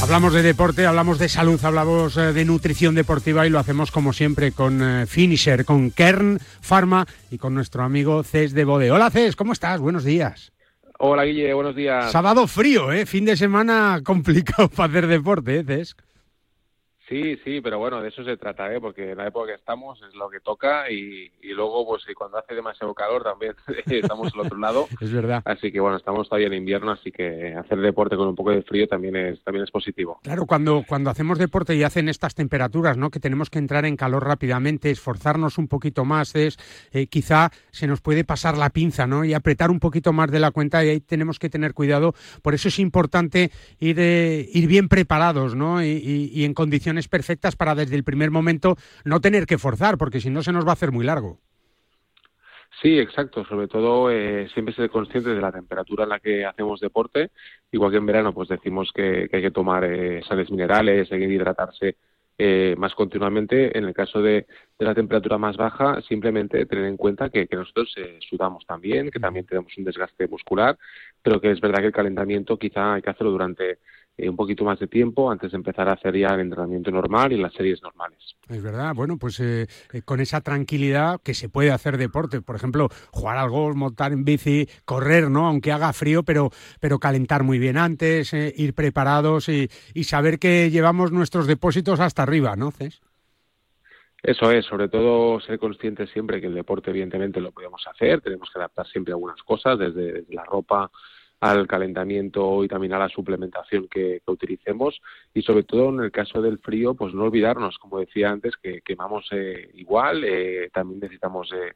Hablamos 0.00 0.32
de 0.32 0.42
deporte, 0.42 0.86
hablamos 0.86 1.18
de 1.18 1.28
salud, 1.28 1.62
hablamos 1.64 2.16
eh, 2.16 2.32
de 2.32 2.44
nutrición 2.44 2.94
deportiva 2.94 3.46
y 3.46 3.50
lo 3.50 3.58
hacemos 3.58 3.90
como 3.90 4.12
siempre 4.12 4.52
con 4.52 4.80
eh, 4.80 5.06
Finisher, 5.06 5.64
con 5.64 5.90
Kern 5.90 6.38
Pharma 6.60 7.04
y 7.32 7.38
con 7.38 7.52
nuestro 7.52 7.82
amigo 7.82 8.22
Cés 8.22 8.54
de 8.54 8.64
Bode. 8.64 8.92
Hola 8.92 9.10
Cés, 9.10 9.34
¿cómo 9.34 9.52
estás? 9.52 9.80
Buenos 9.80 10.04
días. 10.04 10.52
Hola 11.00 11.24
Guille, 11.24 11.52
buenos 11.52 11.74
días. 11.74 12.12
Sábado 12.12 12.46
frío, 12.46 12.92
¿eh? 12.92 13.06
Fin 13.06 13.24
de 13.24 13.36
semana 13.36 14.00
complicado 14.04 14.68
para 14.74 14.88
hacer 14.88 15.08
deporte, 15.08 15.58
¿eh, 15.58 15.64
Cés? 15.64 15.96
Sí, 17.08 17.38
sí, 17.42 17.60
pero 17.62 17.78
bueno, 17.78 18.02
de 18.02 18.08
eso 18.08 18.22
se 18.22 18.36
trata, 18.36 18.72
¿eh? 18.72 18.80
porque 18.80 19.12
en 19.12 19.18
la 19.18 19.28
época 19.28 19.46
que 19.46 19.54
estamos 19.54 19.98
es 20.06 20.14
lo 20.14 20.28
que 20.28 20.40
toca 20.40 20.90
y, 20.90 21.30
y 21.40 21.54
luego, 21.54 21.86
pues 21.86 22.04
cuando 22.14 22.36
hace 22.36 22.54
demasiado 22.54 22.92
calor 22.92 23.22
también 23.22 23.54
estamos 23.86 24.32
al 24.34 24.40
otro 24.40 24.58
lado. 24.58 24.86
es 25.00 25.12
verdad. 25.12 25.42
Así 25.46 25.72
que 25.72 25.80
bueno, 25.80 25.96
estamos 25.96 26.28
todavía 26.28 26.48
en 26.48 26.54
invierno, 26.54 26.90
así 26.90 27.10
que 27.10 27.54
hacer 27.54 27.78
deporte 27.80 28.14
con 28.16 28.28
un 28.28 28.34
poco 28.34 28.50
de 28.50 28.62
frío 28.62 28.86
también 28.86 29.16
es 29.16 29.42
también 29.42 29.64
es 29.64 29.70
positivo. 29.70 30.20
Claro, 30.22 30.44
cuando, 30.44 30.84
cuando 30.86 31.08
hacemos 31.08 31.38
deporte 31.38 31.74
y 31.74 31.82
hacen 31.82 32.10
estas 32.10 32.34
temperaturas, 32.34 32.98
¿no? 32.98 33.10
que 33.10 33.20
tenemos 33.20 33.48
que 33.48 33.58
entrar 33.58 33.86
en 33.86 33.96
calor 33.96 34.26
rápidamente, 34.26 34.90
esforzarnos 34.90 35.56
un 35.56 35.68
poquito 35.68 36.04
más, 36.04 36.34
es 36.34 36.58
eh, 36.92 37.06
quizá 37.06 37.50
se 37.70 37.86
nos 37.86 38.02
puede 38.02 38.24
pasar 38.24 38.58
la 38.58 38.68
pinza 38.68 39.06
¿no? 39.06 39.24
y 39.24 39.32
apretar 39.32 39.70
un 39.70 39.80
poquito 39.80 40.12
más 40.12 40.30
de 40.30 40.40
la 40.40 40.50
cuenta 40.50 40.84
y 40.84 40.90
ahí 40.90 41.00
tenemos 41.00 41.38
que 41.38 41.48
tener 41.48 41.72
cuidado. 41.72 42.14
Por 42.42 42.54
eso 42.54 42.68
es 42.68 42.78
importante 42.78 43.50
ir, 43.80 43.96
eh, 43.98 44.46
ir 44.52 44.66
bien 44.66 44.88
preparados 44.88 45.54
¿no? 45.54 45.82
y, 45.82 46.30
y 46.34 46.44
en 46.44 46.52
condiciones 46.52 46.97
perfectas 47.06 47.54
para 47.54 47.76
desde 47.76 47.94
el 47.94 48.02
primer 48.02 48.32
momento 48.32 48.76
no 49.04 49.20
tener 49.20 49.46
que 49.46 49.58
forzar, 49.58 49.98
porque 49.98 50.20
si 50.20 50.30
no 50.30 50.42
se 50.42 50.52
nos 50.52 50.66
va 50.66 50.70
a 50.70 50.72
hacer 50.72 50.90
muy 50.90 51.04
largo. 51.04 51.38
Sí, 52.82 52.98
exacto. 52.98 53.44
Sobre 53.44 53.66
todo 53.66 54.10
eh, 54.10 54.48
siempre 54.54 54.74
ser 54.74 54.90
consciente 54.90 55.30
de 55.30 55.40
la 55.40 55.50
temperatura 55.52 56.04
en 56.04 56.10
la 56.10 56.20
que 56.20 56.44
hacemos 56.44 56.80
deporte. 56.80 57.30
Igual 57.72 57.90
que 57.90 57.96
en 57.96 58.06
verano, 58.06 58.32
pues 58.32 58.48
decimos 58.48 58.92
que, 58.94 59.28
hay 59.32 59.42
que 59.42 59.50
tomar 59.50 59.84
eh, 59.84 60.22
sales 60.28 60.50
minerales, 60.50 61.10
hay 61.10 61.18
que 61.18 61.32
hidratarse 61.32 61.96
eh, 62.38 62.76
más 62.78 62.94
continuamente. 62.94 63.76
En 63.76 63.84
el 63.84 63.94
caso 63.94 64.22
de, 64.22 64.46
la 64.78 64.94
temperatura 64.94 65.38
más 65.38 65.56
baja, 65.56 66.00
simplemente 66.02 66.66
tener 66.66 66.84
en 66.84 66.96
cuenta 66.96 67.30
que, 67.30 67.48
que 67.48 67.56
nosotros 67.56 67.92
sudamos 68.28 68.64
también, 68.64 69.10
que 69.10 69.18
también 69.18 69.44
tenemos 69.44 69.76
un 69.76 69.84
desgaste 69.84 70.28
muscular, 70.28 70.78
pero 71.20 71.40
que 71.40 71.50
es 71.50 71.60
verdad 71.60 71.80
que 71.80 71.86
el 71.86 71.92
calentamiento 71.92 72.56
quizá 72.58 72.94
hay 72.94 73.02
que 73.02 73.10
hacerlo 73.10 73.32
durante 73.32 73.72
eh, 73.72 73.78
un 74.26 74.36
poquito 74.36 74.64
más 74.64 74.78
de 74.78 74.88
tiempo 74.88 75.30
antes 75.30 75.52
de 75.52 75.56
empezar 75.56 75.88
a 75.88 75.92
hacer 75.92 76.16
ya 76.16 76.28
el 76.28 76.40
entrenamiento 76.40 76.90
normal 76.90 77.32
y 77.32 77.36
las 77.36 77.52
series 77.52 77.80
normales. 77.82 78.18
Es 78.48 78.62
verdad, 78.62 78.94
bueno, 78.94 79.16
pues 79.18 79.38
eh, 79.40 79.66
eh, 79.92 80.02
con 80.02 80.20
esa 80.20 80.40
tranquilidad 80.40 81.20
que 81.22 81.34
se 81.34 81.48
puede 81.48 81.70
hacer 81.70 81.98
deporte, 81.98 82.40
por 82.40 82.56
ejemplo, 82.56 82.88
jugar 83.12 83.38
al 83.38 83.50
golf, 83.50 83.76
montar 83.76 84.12
en 84.12 84.24
bici, 84.24 84.68
correr, 84.84 85.30
¿no? 85.30 85.46
Aunque 85.46 85.70
haga 85.70 85.92
frío, 85.92 86.22
pero, 86.24 86.50
pero 86.80 86.98
calentar 86.98 87.44
muy 87.44 87.58
bien 87.58 87.76
antes, 87.76 88.32
ir 88.32 88.74
preparados 88.74 89.48
y, 89.48 89.68
y, 89.94 90.04
saber 90.04 90.38
que 90.38 90.70
llevamos 90.70 91.12
nuestros 91.12 91.46
depósitos 91.46 92.00
hasta 92.00 92.22
arriba, 92.22 92.56
¿no, 92.56 92.70
Cés? 92.70 93.00
Eso 94.22 94.50
es, 94.50 94.66
sobre 94.66 94.88
todo 94.88 95.38
ser 95.40 95.58
conscientes 95.58 96.10
siempre 96.10 96.40
que 96.40 96.48
el 96.48 96.54
deporte 96.54 96.90
evidentemente 96.90 97.40
lo 97.40 97.52
podemos 97.52 97.86
hacer, 97.86 98.20
tenemos 98.20 98.50
que 98.52 98.58
adaptar 98.58 98.86
siempre 98.88 99.12
algunas 99.12 99.40
cosas, 99.42 99.78
desde 99.78 100.24
la 100.30 100.44
ropa 100.44 100.90
al 101.40 101.66
calentamiento 101.66 102.64
y 102.64 102.68
también 102.68 102.92
a 102.94 102.98
la 102.98 103.08
suplementación 103.08 103.88
que, 103.88 104.20
utilicemos. 104.26 105.00
Y 105.34 105.42
sobre 105.42 105.62
todo 105.64 105.90
en 105.90 106.00
el 106.00 106.10
caso 106.10 106.42
del 106.42 106.58
frío 106.58 106.94
pues 106.94 107.14
no 107.14 107.24
olvidarnos 107.24 107.78
como 107.78 108.00
decía 108.00 108.30
antes 108.30 108.56
que 108.56 108.80
quemamos 108.82 109.26
eh, 109.32 109.70
igual 109.74 110.24
eh, 110.24 110.70
también 110.72 111.00
necesitamos 111.00 111.50
eh, 111.52 111.74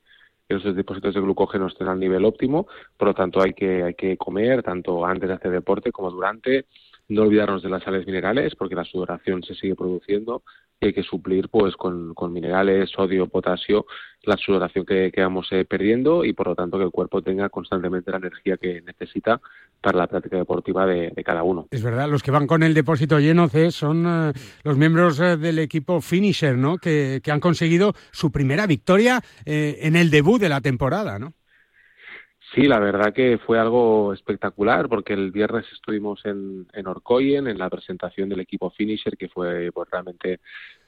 que 0.49 0.55
nuestros 0.55 0.77
depósitos 0.77 1.15
de 1.15 1.21
glucógeno 1.21 1.67
estén 1.67 1.89
al 1.89 2.01
nivel 2.01 2.25
óptimo. 2.25 2.67
Por 2.97 3.09
lo 3.09 3.15
tanto 3.15 3.41
hay 3.41 3.55
que 3.55 3.83
hay 3.83 3.95
que 3.95 4.17
comer 4.17 4.63
tanto 4.63 5.05
antes 5.07 5.29
de 5.29 5.35
hacer 5.35 5.51
deporte 5.51 5.93
como 5.93 6.11
durante. 6.11 6.67
No 7.09 7.23
olvidarnos 7.23 7.63
de 7.63 7.69
las 7.69 7.83
sales 7.83 8.07
minerales 8.07 8.55
porque 8.55 8.75
la 8.75 8.85
sudoración 8.85 9.43
se 9.43 9.55
sigue 9.55 9.75
produciendo 9.75 10.43
y 10.83 10.87
hay 10.87 10.93
que 10.93 11.03
suplir 11.03 11.49
pues 11.49 11.77
con, 11.77 12.15
minerales, 12.33 12.91
sodio, 12.91 13.29
potasio, 13.29 13.87
la 14.25 14.37
sudoración 14.37 14.85
que, 14.85 15.11
quedamos 15.13 15.33
vamos 15.33 15.53
eh, 15.53 15.65
perdiendo 15.65 16.25
y 16.25 16.33
por 16.33 16.49
lo 16.49 16.55
tanto 16.55 16.77
que 16.77 16.85
el 16.85 16.91
cuerpo 16.91 17.23
tenga 17.23 17.49
constantemente 17.49 18.11
la 18.11 18.19
energía 18.19 18.57
que 18.57 18.83
necesita 18.83 19.41
para 19.81 19.99
la 19.99 20.07
práctica 20.07 20.37
deportiva 20.37 20.85
de, 20.87 21.13
cada 21.25 21.45
uno. 21.45 21.69
Es 21.71 21.83
verdad, 21.83 22.09
los 22.09 22.23
que 22.23 22.33
van 22.33 22.47
con 22.47 22.63
el 22.63 22.75
depósito 22.75 23.19
lleno, 23.21 23.49
son 23.71 24.05
eh, 24.07 24.33
los 24.65 24.77
miembros 24.77 25.21
eh, 25.21 25.37
del 25.37 25.61
equipo 25.61 26.01
Finisher, 26.01 26.59
¿no? 26.59 26.79
Que, 26.79 27.21
que, 27.23 27.31
han 27.31 27.41
conseguido 27.41 27.95
su 28.11 28.31
primera 28.33 28.67
victoria 28.67 29.23
en 29.45 29.97
el 29.97 30.11
debut 30.11 30.41
de 30.41 30.49
la 30.49 30.61
temporada, 30.61 31.19
¿no? 31.19 31.35
Sí, 32.55 32.63
la 32.65 32.79
verdad 32.79 33.15
que 33.15 33.39
fue 33.39 33.59
algo 33.59 34.13
espectacular 34.13 34.89
porque 34.89 35.15
el 35.15 35.31
viernes 35.31 35.65
estuvimos 35.73 36.21
en, 36.27 36.67
en 36.75 36.87
Orcoyen 36.87 37.47
en 37.47 37.59
la 37.59 37.71
presentación 37.71 38.29
del 38.29 38.41
equipo 38.41 38.71
Finisher 38.71 39.17
que 39.17 39.29
fue 39.29 39.71
pues, 39.73 39.89
realmente 39.91 40.41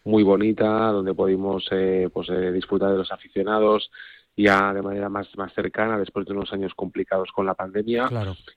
muy 0.04 0.22
bonita, 0.22 0.66
donde 0.66 1.14
pudimos 1.14 1.66
eh, 1.70 2.10
pues, 2.12 2.28
eh, 2.28 2.52
disfrutar 2.52 2.90
de 2.90 2.98
los 2.98 3.10
aficionados 3.10 3.90
ya 4.36 4.74
de 4.74 4.82
manera 4.82 5.08
más, 5.08 5.28
más 5.36 5.52
cercana 5.54 5.96
después 5.96 6.26
de 6.26 6.32
unos 6.32 6.52
años 6.52 6.74
complicados 6.74 7.30
con 7.32 7.46
la 7.46 7.54
pandemia. 7.54 8.10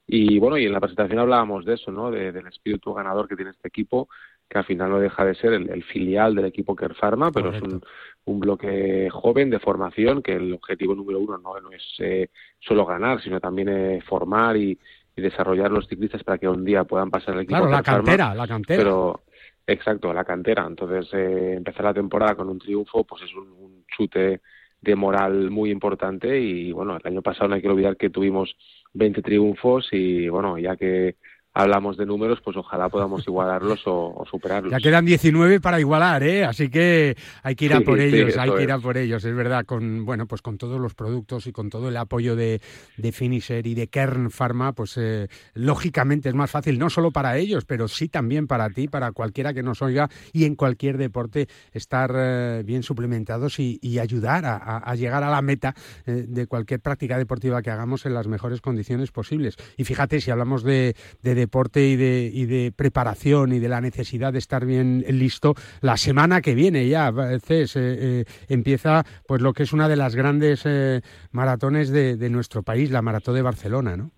Y 0.08 0.40
bueno, 0.40 0.58
y 0.58 0.66
en 0.66 0.74
la 0.74 0.80
presentación 0.80 1.20
hablábamos 1.20 1.66
de 1.66 1.76
eso, 1.76 1.92
¿no? 1.92 2.10
De, 2.10 2.32
del 2.32 2.48
espíritu 2.48 2.94
ganador 2.94 3.28
que 3.28 3.36
tiene 3.36 3.52
este 3.52 3.68
equipo, 3.68 4.10
que 4.50 4.58
al 4.58 4.66
final 4.66 4.90
no 4.90 5.00
deja 5.00 5.26
de 5.26 5.36
ser 5.36 5.54
el, 5.54 5.84
filial 5.84 6.36
del 6.36 6.46
equipo 6.46 6.76
Care 6.76 6.94
Pharma, 6.94 7.32
pero 7.32 7.54
es 7.54 7.62
un, 7.62 7.82
un, 8.26 8.40
bloque 8.40 9.10
joven 9.12 9.50
de 9.50 9.60
formación, 9.60 10.22
que 10.22 10.34
el 10.34 10.54
objetivo 10.54 10.96
número 10.96 11.20
uno 11.20 11.38
no, 11.38 11.60
no 11.60 11.72
es 11.72 11.84
eh, 12.00 12.30
solo 12.60 12.86
ganar, 12.86 13.22
sino 13.22 13.40
también 13.40 13.70
eh, 13.70 14.02
formar 14.08 14.56
y, 14.56 14.78
y, 15.16 15.22
desarrollar 15.22 15.72
los 15.72 15.88
ciclistas 15.88 16.24
para 16.24 16.38
que 16.38 16.48
un 16.48 16.64
día 16.64 16.86
puedan 16.86 17.10
pasar 17.10 17.36
el 17.36 17.42
equipo. 17.42 17.58
Claro, 17.58 17.70
la 17.70 17.84
cantera, 17.84 18.34
la 18.34 18.48
cantera. 18.48 18.82
Pero, 18.82 19.22
exacto, 19.66 20.14
la 20.14 20.24
cantera. 20.24 20.66
Entonces, 20.66 21.10
eh, 21.14 21.56
empezar 21.58 21.84
la 21.84 21.94
temporada 21.94 22.36
con 22.36 22.48
un 22.48 22.60
triunfo, 22.60 23.04
pues 23.04 23.24
es 23.24 23.36
un, 23.36 23.50
un 23.52 23.86
chute 23.88 24.42
de 24.80 24.96
moral 24.96 25.50
muy 25.50 25.72
importante 25.72 26.40
y 26.40 26.72
bueno, 26.72 26.98
el 26.98 27.02
año 27.04 27.22
pasado 27.22 27.48
no 27.48 27.56
hay 27.56 27.62
que 27.62 27.70
olvidar 27.70 27.98
que 27.98 28.10
tuvimos 28.10 28.56
20 28.94 29.22
triunfos 29.22 29.90
y 29.92 30.30
bueno, 30.30 30.58
ya 30.58 30.76
que 30.76 31.16
hablamos 31.58 31.98
de 31.98 32.06
números, 32.06 32.40
pues 32.44 32.56
ojalá 32.56 32.88
podamos 32.88 33.28
igualarlos 33.28 33.82
o, 33.86 34.24
superarlos. 34.30 34.72
Ya 34.72 34.78
quedan 34.78 35.06
19 35.06 35.60
para 35.60 35.80
igualar, 35.80 36.22
¿eh? 36.22 36.46
Así 36.46 36.70
que 36.70 37.18
hay 37.42 37.56
que 37.56 37.66
ir 37.66 37.74
a 37.74 37.82
por 37.82 38.00
ellos, 38.00 38.38
hay 38.38 38.52
que 38.52 38.64
ir 38.64 38.72
a 38.72 38.78
por 38.78 38.96
ellos, 38.96 39.26
es 39.26 39.36
verdad, 39.36 39.66
con 39.66 40.06
bueno, 40.06 40.28
pues 40.28 40.44
con 40.44 40.60
todos 40.60 40.80
los 40.80 40.94
productos 40.94 41.48
y 41.48 41.52
con 41.52 41.72
todo 41.72 41.90
el 41.90 41.98
apoyo 41.98 42.36
de, 42.36 42.62
de 42.98 43.12
Finisher 43.12 43.66
y 43.66 43.74
de 43.74 43.88
Kern 43.88 44.30
Pharma, 44.30 44.74
pues 44.74 44.98
eh, 44.98 45.30
lógicamente 45.56 46.30
es 46.30 46.36
más 46.36 46.52
fácil, 46.52 46.78
no 46.78 46.92
solo 46.92 47.10
para 47.10 47.38
ellos, 47.38 47.66
pero 47.66 47.88
sí 47.88 48.08
también 48.08 48.46
para 48.46 48.70
ti, 48.70 48.88
para 48.88 49.12
cualquiera 49.12 49.52
que 49.52 49.64
nos 49.64 49.82
oiga 49.82 50.10
y 50.34 50.46
en 50.46 50.56
cualquier 50.56 50.98
deporte 50.98 51.48
estar 51.72 52.14
eh, 52.16 52.62
bien 52.64 52.84
suplementados 52.84 53.60
y, 53.60 53.98
ayudar 53.98 54.46
a, 54.46 54.94
llegar 54.94 55.24
a 55.24 55.32
la 55.32 55.42
meta 55.42 55.74
eh, 56.06 56.26
de 56.28 56.46
cualquier 56.46 56.82
práctica 56.82 57.18
deportiva 57.18 57.64
que 57.64 57.72
hagamos 57.72 58.06
en 58.06 58.14
las 58.14 58.28
mejores 58.28 58.62
condiciones 58.62 59.12
posibles. 59.12 59.56
Y 59.76 59.86
fíjate, 59.86 60.22
si 60.22 60.30
hablamos 60.30 60.62
de, 60.62 60.96
de 61.24 61.47
deporte 61.48 61.88
y 61.88 61.96
de, 61.96 62.30
y 62.32 62.46
de 62.46 62.74
preparación 62.76 63.54
y 63.54 63.60
de 63.60 63.70
la 63.70 63.80
necesidad 63.80 64.34
de 64.34 64.40
estar 64.40 64.66
bien 64.66 65.06
listo, 65.08 65.56
la 65.82 65.96
semana 65.96 66.42
que 66.42 66.56
viene 66.56 66.88
ya, 66.88 67.12
Cés, 67.42 67.78
eh, 67.78 67.82
eh, 68.00 68.26
empieza 68.50 69.04
pues 69.26 69.42
lo 69.42 69.54
que 69.54 69.64
es 69.64 69.72
una 69.72 69.88
de 69.88 69.96
las 69.96 70.14
grandes 70.16 70.64
eh, 70.66 71.02
maratones 71.32 71.90
de, 71.90 72.30
nuestro 72.30 72.62
país, 72.62 72.92
la 72.92 73.02
Maratón 73.02 73.36
de 73.36 73.42
Barcelona, 73.42 73.96
¿no? 73.96 74.12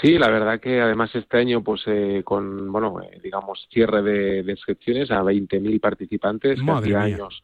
Sí, 0.00 0.18
la 0.18 0.30
verdad 0.30 0.58
que 0.58 0.80
además 0.80 1.14
este 1.14 1.36
año, 1.36 1.62
pues 1.62 1.82
con, 2.24 2.72
bueno, 2.72 2.98
digamos, 3.22 3.68
cierre 3.70 4.02
de, 4.02 4.50
inscripciones 4.50 5.10
a 5.10 5.20
20.000 5.22 5.80
participantes, 5.80 6.58
Madre 6.62 6.96
años 6.96 7.42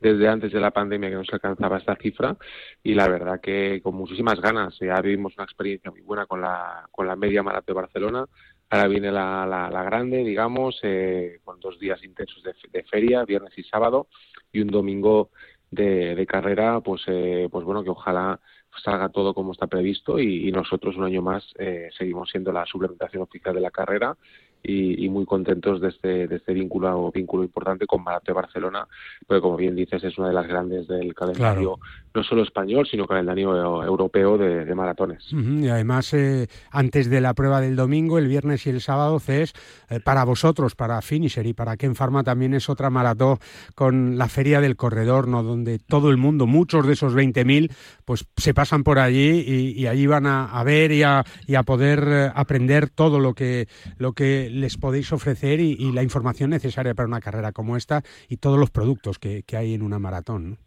desde 0.00 0.28
antes 0.28 0.52
de 0.52 0.60
la 0.60 0.70
pandemia 0.70 1.10
que 1.10 1.16
no 1.16 1.24
se 1.24 1.34
alcanzaba 1.34 1.78
esta 1.78 1.96
cifra 1.96 2.36
y 2.82 2.94
la 2.94 3.06
verdad 3.08 3.40
que 3.40 3.80
con 3.82 3.94
muchísimas 3.94 4.40
ganas. 4.40 4.78
Ya 4.80 5.00
vivimos 5.00 5.34
una 5.36 5.44
experiencia 5.44 5.90
muy 5.90 6.00
buena 6.00 6.26
con 6.26 6.40
la, 6.40 6.88
con 6.90 7.06
la 7.06 7.16
media 7.16 7.42
maratón 7.42 7.74
de 7.74 7.80
Barcelona. 7.80 8.26
Ahora 8.70 8.88
viene 8.88 9.10
la, 9.10 9.46
la, 9.46 9.82
grande, 9.82 10.18
digamos, 10.24 10.78
eh, 10.82 11.40
con 11.44 11.58
dos 11.60 11.78
días 11.78 12.02
intensos 12.04 12.42
de, 12.42 12.82
feria, 12.84 13.24
viernes 13.24 13.56
y 13.58 13.64
sábado, 13.64 14.06
y 14.52 14.60
un 14.60 14.68
domingo 14.68 15.30
de, 15.70 16.14
de 16.14 16.26
carrera, 16.26 16.80
pues, 16.80 17.02
eh, 17.08 17.48
pues 17.50 17.64
bueno, 17.64 17.82
que 17.82 17.90
ojalá 17.90 18.40
salga 18.84 19.08
todo 19.08 19.34
como 19.34 19.52
está 19.52 19.66
previsto 19.66 20.18
y, 20.18 20.50
nosotros 20.52 20.96
un 20.96 21.04
año 21.04 21.22
más 21.22 21.44
eh, 21.58 21.88
seguimos 21.96 22.30
siendo 22.30 22.52
la 22.52 22.64
suplementación 22.66 23.22
oficial 23.22 23.54
de 23.54 23.60
la 23.60 23.70
carrera 23.70 24.16
y, 24.62 25.08
muy 25.08 25.24
contentos 25.24 25.80
de 25.80 25.88
este, 25.88 26.28
de 26.28 26.36
este 26.36 26.52
vínculo, 26.52 27.10
vínculo 27.12 27.42
importante 27.42 27.86
con 27.86 28.04
Maratón 28.04 28.34
Barcelona, 28.34 28.86
porque 29.26 29.40
como 29.40 29.56
bien 29.56 29.74
dices 29.74 30.02
es 30.04 30.18
una 30.18 30.28
de 30.28 30.34
las 30.34 30.46
grandes 30.46 30.86
del 30.86 31.14
calendario 31.14 31.78
no 32.12 32.24
solo 32.24 32.42
español, 32.42 32.86
sino 32.90 33.06
calendario 33.06 33.82
europeo 33.84 34.36
de, 34.36 34.74
maratones. 34.74 35.24
Y 35.30 35.68
además, 35.68 36.12
eh, 36.14 36.48
antes 36.70 37.08
de 37.08 37.20
la 37.20 37.34
prueba 37.34 37.60
del 37.60 37.76
domingo, 37.76 38.18
el 38.18 38.26
viernes 38.26 38.66
y 38.66 38.70
el 38.70 38.80
sábado, 38.80 39.20
CES, 39.20 39.52
eh, 39.88 40.00
para 40.00 40.24
vosotros, 40.24 40.74
para 40.74 41.00
Finisher 41.02 41.46
y 41.46 41.52
para 41.52 41.76
Ken 41.76 41.94
Pharma 41.94 42.24
también 42.24 42.54
es 42.54 42.68
otra 42.68 42.90
maratón 42.90 43.38
con 43.74 44.18
la 44.18 44.28
Feria 44.28 44.60
del 44.60 44.76
Corredor, 44.76 45.28
¿no? 45.28 45.42
donde 45.42 45.78
todo 45.78 46.10
el 46.10 46.16
mundo, 46.16 46.46
muchos 46.46 46.86
de 46.86 46.94
esos 46.94 47.14
20.000, 47.14 47.72
pues 48.04 48.26
se 48.36 48.54
pasan 48.54 48.82
por 48.82 48.98
allí 48.98 49.44
y, 49.76 49.86
allí 49.86 50.06
van 50.06 50.26
a, 50.26 50.62
ver 50.64 50.92
y 50.92 51.02
a, 51.02 51.24
y 51.46 51.54
a 51.54 51.62
poder 51.62 52.04
eh, 52.08 52.32
aprender 52.34 52.90
todo 52.90 53.20
lo 53.20 53.34
que, 53.34 53.68
lo 53.98 54.12
que 54.12 54.49
les 54.50 54.76
podéis 54.76 55.12
ofrecer 55.12 55.60
y, 55.60 55.92
la 55.92 56.02
información 56.02 56.50
necesaria 56.50 56.94
para 56.94 57.08
una 57.08 57.20
carrera 57.20 57.52
como 57.52 57.76
esta 57.76 58.02
y 58.28 58.36
todos 58.36 58.58
los 58.58 58.70
productos 58.70 59.18
que, 59.18 59.44
hay 59.56 59.74
en 59.74 59.82
una 59.82 59.98
maratón. 59.98 60.58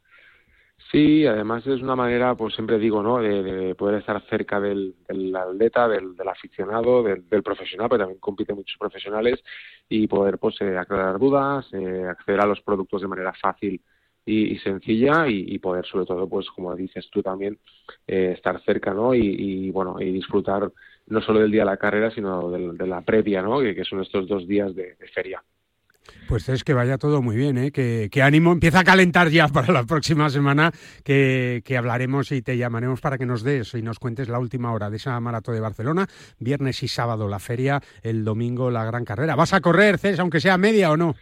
Sí, 0.91 1.25
además 1.25 1.65
es 1.65 1.81
una 1.81 1.95
manera, 1.95 2.35
pues 2.35 2.53
siempre 2.53 2.77
digo, 2.77 3.01
¿no? 3.01 3.19
De, 3.19 3.73
poder 3.75 3.99
estar 3.99 4.21
cerca 4.29 4.59
del, 4.59 4.95
atleta, 5.35 5.87
del, 5.87 6.15
aficionado, 6.27 7.03
del, 7.03 7.43
profesional, 7.43 7.87
pero 7.89 8.03
también 8.03 8.19
compiten 8.19 8.55
muchos 8.55 8.77
profesionales 8.77 9.39
y 9.87 10.07
poder, 10.07 10.37
pues, 10.37 10.59
eh, 10.61 10.77
aclarar 10.77 11.17
dudas, 11.19 11.65
eh, 11.73 12.05
acceder 12.07 12.41
a 12.41 12.45
los 12.45 12.61
productos 12.61 13.01
de 13.01 13.07
manera 13.07 13.33
fácil 13.33 13.81
y, 14.25 14.57
sencilla 14.59 15.27
y, 15.27 15.59
poder, 15.59 15.85
sobre 15.85 16.05
todo, 16.05 16.27
pues, 16.27 16.49
como 16.49 16.75
dices 16.75 17.09
tú 17.11 17.21
también, 17.21 17.59
eh, 18.07 18.33
estar 18.35 18.61
cerca, 18.63 18.93
¿no? 18.93 19.13
Y, 19.13 19.69
bueno, 19.71 19.99
y 19.99 20.11
disfrutar 20.11 20.71
no 21.07 21.21
solo 21.21 21.39
del 21.39 21.51
día 21.51 21.61
de 21.61 21.71
la 21.71 21.77
carrera, 21.77 22.11
sino 22.11 22.49
de, 22.49 22.87
la 22.87 23.01
previa, 23.01 23.41
¿no? 23.41 23.59
Que, 23.59 23.83
son 23.83 24.01
estos 24.01 24.27
dos 24.27 24.47
días 24.47 24.73
de 24.75 24.95
feria. 25.13 25.43
Pues 26.27 26.49
es 26.49 26.63
que 26.63 26.73
vaya 26.73 26.97
todo 26.97 27.21
muy 27.21 27.35
bien, 27.35 27.57
¿eh? 27.57 27.71
que, 27.71 28.09
ánimo 28.21 28.51
empieza 28.51 28.79
a 28.79 28.83
calentar 28.83 29.29
ya 29.29 29.47
para 29.47 29.71
la 29.71 29.83
próxima 29.83 30.29
semana, 30.29 30.71
que, 31.03 31.61
hablaremos 31.77 32.31
y 32.31 32.41
te 32.41 32.57
llamaremos 32.57 33.01
para 33.01 33.17
que 33.17 33.25
nos 33.25 33.43
des 33.43 33.73
y 33.75 33.81
nos 33.81 33.99
cuentes 33.99 34.29
la 34.29 34.39
última 34.39 34.71
hora 34.73 34.89
de 34.89 34.97
esa 34.97 35.19
maratón 35.19 35.55
de 35.55 35.61
Barcelona, 35.61 36.07
viernes 36.39 36.81
y 36.83 36.87
sábado 36.87 37.27
la 37.27 37.39
feria, 37.39 37.81
el 38.01 38.23
domingo 38.23 38.71
la 38.71 38.85
gran 38.85 39.05
carrera. 39.05 39.35
¿Vas 39.35 39.53
a 39.53 39.61
correr, 39.61 39.97
Cés, 39.97 40.19
aunque 40.19 40.39
sea 40.39 40.57
media 40.57 40.91
o 40.91 40.97
no? 40.97 41.15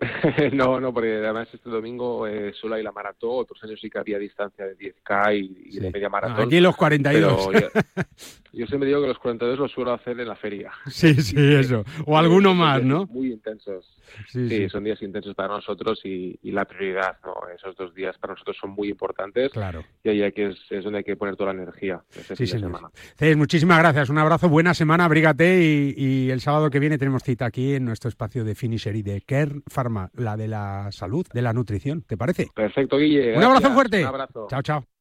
no, 0.52 0.80
no, 0.80 0.92
porque 0.92 1.16
además 1.16 1.48
este 1.52 1.68
domingo 1.68 2.26
eh, 2.26 2.52
solo 2.58 2.76
hay 2.76 2.82
la 2.82 2.92
maratón, 2.92 3.30
otros 3.32 3.62
años 3.64 3.78
sí 3.80 3.90
que 3.90 3.98
había 3.98 4.18
distancia 4.18 4.66
de 4.66 4.76
10K 4.76 5.36
y, 5.36 5.78
de 5.78 5.90
media 5.90 6.08
maratón. 6.08 6.46
Aquí 6.46 6.60
los 6.60 6.76
42. 6.76 7.50
Yo, 8.52 8.66
siempre 8.66 8.88
digo 8.88 9.00
que 9.00 9.08
los 9.08 9.18
42 9.18 9.58
los 9.58 9.70
suelo 9.70 9.92
hacer 9.92 10.18
en 10.18 10.26
la 10.28 10.34
feria. 10.34 10.72
Sí, 10.88 11.14
sí, 11.14 11.36
eso. 11.54 11.84
O 12.06 12.18
alguno 12.18 12.54
más, 12.54 12.82
¿no? 12.82 13.06
Muy 13.06 13.32
intensos. 13.32 13.96
Sí, 14.28 14.68
son 14.68 14.84
días 14.84 15.00
intensos 15.02 15.34
para 15.34 15.48
nosotros 15.48 16.00
y, 16.04 16.38
la 16.50 16.64
prioridad, 16.64 17.16
¿no? 17.24 17.34
Esos 17.54 17.76
dos 17.76 17.94
días 17.94 18.18
para 18.18 18.32
nosotros 18.32 18.56
son 18.60 18.70
muy 18.70 18.88
importantes. 18.88 19.52
Claro. 19.52 19.84
Y 20.02 20.08
ahí 20.08 20.22
hay 20.22 20.32
que, 20.32 20.48
es, 20.48 20.84
donde 20.84 20.98
hay 20.98 21.04
que 21.04 21.16
poner 21.16 21.36
toda 21.36 21.52
la 21.52 21.62
energía. 21.62 22.02
sí, 22.34 22.46
semana. 22.46 22.90
muchísimas 23.36 23.78
gracias. 23.78 24.10
Un 24.10 24.18
abrazo, 24.18 24.48
buena 24.48 24.74
semana, 24.74 25.04
abrígate 25.04 25.62
y, 25.96 26.30
el 26.30 26.40
sábado 26.40 26.70
que 26.70 26.78
viene 26.78 26.98
tenemos 26.98 27.22
cita 27.22 27.46
aquí 27.46 27.74
en 27.74 27.84
nuestro 27.84 28.08
espacio 28.08 28.44
de 28.44 28.54
Finisher 28.54 28.94
y 28.96 29.02
de 29.02 29.20
Care 29.22 29.62
Pharma, 29.68 29.89
la 30.14 30.36
de 30.36 30.48
la 30.48 30.88
salud, 30.90 31.26
de 31.32 31.42
la 31.42 31.52
nutrición. 31.52 32.02
¿Te 32.02 32.16
parece? 32.16 32.48
Perfecto, 32.54 32.98
Guille. 32.98 33.36
Un 33.36 33.42
abrazo 33.42 33.70
fuerte. 33.72 34.00
Un 34.00 34.08
abrazo. 34.08 34.46
Chao, 34.48 34.62
chao. 34.62 34.99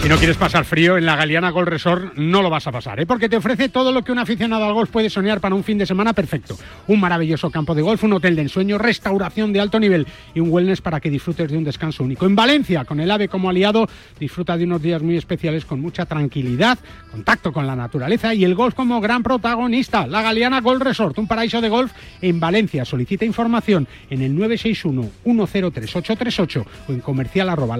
Si 0.00 0.08
no 0.08 0.16
quieres 0.16 0.36
pasar 0.36 0.64
frío, 0.64 0.96
en 0.96 1.04
la 1.04 1.16
Galeana 1.16 1.50
Golf 1.50 1.68
Resort 1.68 2.14
no 2.14 2.40
lo 2.40 2.48
vas 2.48 2.66
a 2.68 2.72
pasar, 2.72 3.00
¿eh? 3.00 3.04
porque 3.04 3.28
te 3.28 3.36
ofrece 3.36 3.68
todo 3.68 3.90
lo 3.92 4.02
que 4.02 4.12
un 4.12 4.18
aficionado 4.18 4.64
al 4.64 4.72
golf 4.72 4.90
puede 4.90 5.10
soñar 5.10 5.40
para 5.40 5.56
un 5.56 5.64
fin 5.64 5.76
de 5.76 5.86
semana 5.86 6.12
perfecto. 6.12 6.56
Un 6.86 7.00
maravilloso 7.00 7.50
campo 7.50 7.74
de 7.74 7.82
golf, 7.82 8.04
un 8.04 8.12
hotel 8.12 8.36
de 8.36 8.42
ensueño, 8.42 8.78
restauración 8.78 9.52
de 9.52 9.60
alto 9.60 9.80
nivel 9.80 10.06
y 10.34 10.40
un 10.40 10.50
wellness 10.50 10.80
para 10.80 11.00
que 11.00 11.10
disfrutes 11.10 11.50
de 11.50 11.58
un 11.58 11.64
descanso 11.64 12.04
único. 12.04 12.26
En 12.26 12.36
Valencia, 12.36 12.84
con 12.84 13.00
el 13.00 13.10
AVE 13.10 13.28
como 13.28 13.50
aliado, 13.50 13.88
disfruta 14.20 14.56
de 14.56 14.64
unos 14.64 14.80
días 14.80 15.02
muy 15.02 15.16
especiales 15.16 15.64
con 15.64 15.80
mucha 15.80 16.06
tranquilidad, 16.06 16.78
contacto 17.10 17.52
con 17.52 17.66
la 17.66 17.74
naturaleza 17.74 18.32
y 18.34 18.44
el 18.44 18.54
golf 18.54 18.74
como 18.74 19.00
gran 19.00 19.24
protagonista. 19.24 20.06
La 20.06 20.22
Galeana 20.22 20.60
Golf 20.60 20.80
Resort, 20.80 21.18
un 21.18 21.26
paraíso 21.26 21.60
de 21.60 21.68
golf 21.68 21.92
en 22.22 22.38
Valencia. 22.38 22.84
Solicita 22.84 23.24
información 23.24 23.88
en 24.08 24.22
el 24.22 24.34
961 24.34 25.10
103838 25.24 26.66
o 26.88 26.92
en 26.92 27.00
comercial 27.00 27.48
arroba 27.48 27.76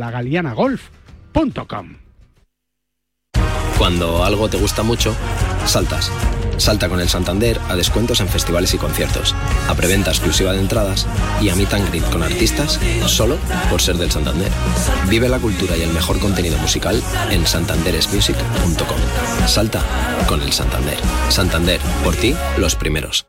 cuando 3.79 4.25
algo 4.25 4.49
te 4.49 4.59
gusta 4.59 4.83
mucho, 4.83 5.15
saltas. 5.67 6.11
Salta 6.57 6.89
con 6.89 7.01
el 7.01 7.09
Santander 7.09 7.61
a 7.69 7.77
descuentos 7.77 8.21
en 8.21 8.29
festivales 8.29 8.75
y 8.75 8.79
conciertos, 8.79 9.37
a 9.69 9.75
preventa 9.77 10.11
exclusiva 10.11 10.53
de 10.53 10.59
entradas 10.59 11.07
y 11.41 11.49
a 11.49 11.55
meet 11.55 11.73
and 11.73 11.89
greet 11.89 12.11
con 12.11 12.25
artistas 12.25 12.81
solo 13.07 13.39
por 13.71 13.81
ser 13.81 13.97
del 13.97 14.11
Santander. 14.11 14.51
Vive 15.09 15.29
la 15.29 15.39
cultura 15.39 15.77
y 15.77 15.83
el 15.83 15.93
mejor 15.93 16.19
contenido 16.19 16.59
musical 16.59 17.01
en 17.31 17.47
santanderesmusic.com. 17.47 19.47
Salta 19.47 19.81
con 20.27 20.43
el 20.43 20.53
Santander. 20.53 20.99
Santander, 21.29 21.81
por 22.03 22.17
ti, 22.17 22.35
los 22.59 22.75
primeros. 22.75 23.29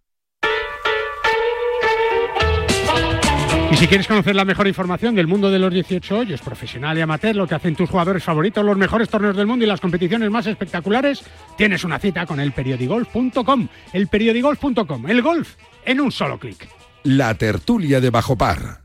Y 3.71 3.77
si 3.77 3.87
quieres 3.87 4.05
conocer 4.05 4.35
la 4.35 4.43
mejor 4.43 4.67
información 4.67 5.15
del 5.15 5.27
mundo 5.27 5.49
de 5.49 5.57
los 5.57 5.73
18 5.73 6.17
hoyos, 6.17 6.41
profesional 6.41 6.97
y 6.97 7.01
amateur, 7.01 7.33
lo 7.37 7.47
que 7.47 7.55
hacen 7.55 7.73
tus 7.73 7.89
jugadores 7.89 8.21
favoritos, 8.21 8.65
los 8.65 8.75
mejores 8.75 9.07
torneos 9.07 9.37
del 9.37 9.47
mundo 9.47 9.63
y 9.63 9.67
las 9.67 9.79
competiciones 9.79 10.29
más 10.29 10.45
espectaculares, 10.45 11.23
tienes 11.55 11.85
una 11.85 11.97
cita 11.97 12.25
con 12.25 12.41
el 12.41 12.51
periodigolf.com. 12.51 13.67
El 13.93 14.07
periodigolf.com, 14.07 15.09
el 15.09 15.21
golf 15.21 15.55
en 15.85 16.01
un 16.01 16.11
solo 16.11 16.37
clic. 16.37 16.67
La 17.03 17.33
tertulia 17.35 18.01
de 18.01 18.09
Bajo 18.09 18.37
Par. 18.37 18.81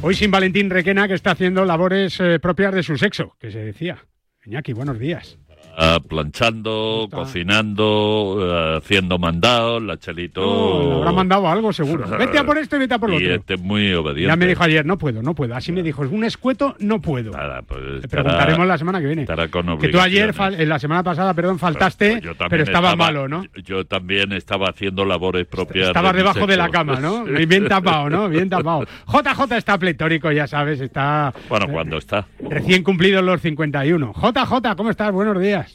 Hoy 0.00 0.14
sin 0.14 0.30
Valentín 0.30 0.70
Requena, 0.70 1.08
que 1.08 1.14
está 1.14 1.32
haciendo 1.32 1.64
labores 1.64 2.20
eh, 2.20 2.38
propias 2.38 2.72
de 2.72 2.84
su 2.84 2.96
sexo, 2.96 3.34
que 3.40 3.50
se 3.50 3.58
decía. 3.58 4.04
Iñaki, 4.44 4.72
buenos 4.72 5.00
días. 5.00 5.36
Ah, 5.80 6.00
planchando, 6.06 7.06
cocinando, 7.08 8.38
eh, 8.40 8.78
haciendo 8.78 9.16
mandados, 9.18 9.80
la 9.80 9.96
Chelito... 9.96 10.40
No, 10.40 10.88
le 10.90 10.94
habrá 10.96 11.12
mandado 11.12 11.48
algo 11.48 11.72
seguro. 11.72 12.04
Vete 12.18 12.36
a 12.36 12.44
por 12.44 12.58
esto 12.58 12.74
y 12.74 12.80
vete 12.80 12.94
a 12.94 12.98
por 12.98 13.10
lo 13.10 13.20
y 13.20 13.24
otro. 13.26 13.34
este 13.36 13.54
es 13.54 13.60
muy 13.60 13.92
obediente. 13.92 14.26
Ya 14.28 14.34
me 14.34 14.46
dijo 14.48 14.64
ayer, 14.64 14.84
no 14.84 14.98
puedo, 14.98 15.22
no 15.22 15.34
puedo. 15.34 15.54
Así 15.54 15.70
me 15.70 15.84
dijo, 15.84 16.04
es 16.04 16.10
un 16.10 16.24
escueto, 16.24 16.74
no 16.80 17.00
puedo. 17.00 17.30
Nada, 17.30 17.62
pues 17.62 17.80
Le 18.02 18.08
preguntaremos 18.08 18.66
la 18.66 18.76
semana 18.76 19.00
que 19.00 19.06
viene. 19.06 19.26
con 19.52 19.78
Que 19.78 19.88
tú 19.88 20.00
ayer, 20.00 20.34
en 20.36 20.68
la 20.68 20.80
semana 20.80 21.04
pasada, 21.04 21.32
perdón, 21.32 21.60
faltaste, 21.60 22.20
Pues 22.22 22.36
también 22.36 22.48
pero 22.50 22.62
estaba, 22.64 22.88
estaba- 22.90 22.96
malo, 22.96 23.28
¿no? 23.28 23.44
Yo 23.64 23.84
también 23.86 24.32
estaba 24.32 24.70
haciendo 24.70 25.04
labores 25.04 25.46
propias. 25.46 25.92
De 25.94 26.02
mi 26.02 26.12
debajo 26.12 26.46
de 26.48 26.56
la 26.56 26.70
cama, 26.70 26.98
¿no? 26.98 27.24
Bien 27.48 27.68
tapado, 27.68 28.10
¿no? 28.10 28.28
Bien 28.28 28.48
tapado. 28.48 28.84
JJ 29.06 29.56
está 29.56 29.78
pletórico, 29.78 30.32
ya 30.32 30.48
sabes, 30.48 30.80
está 30.80 31.32
Bueno, 31.48 31.68
cuando 31.68 31.98
está. 31.98 32.26
recién 32.50 32.82
cumplidos 32.82 33.22
los 33.22 33.40
51. 33.40 34.12
JJ, 34.12 34.74
¿cómo 34.76 34.90
estás? 34.90 35.12
Buenos 35.12 35.40
días. 35.40 35.67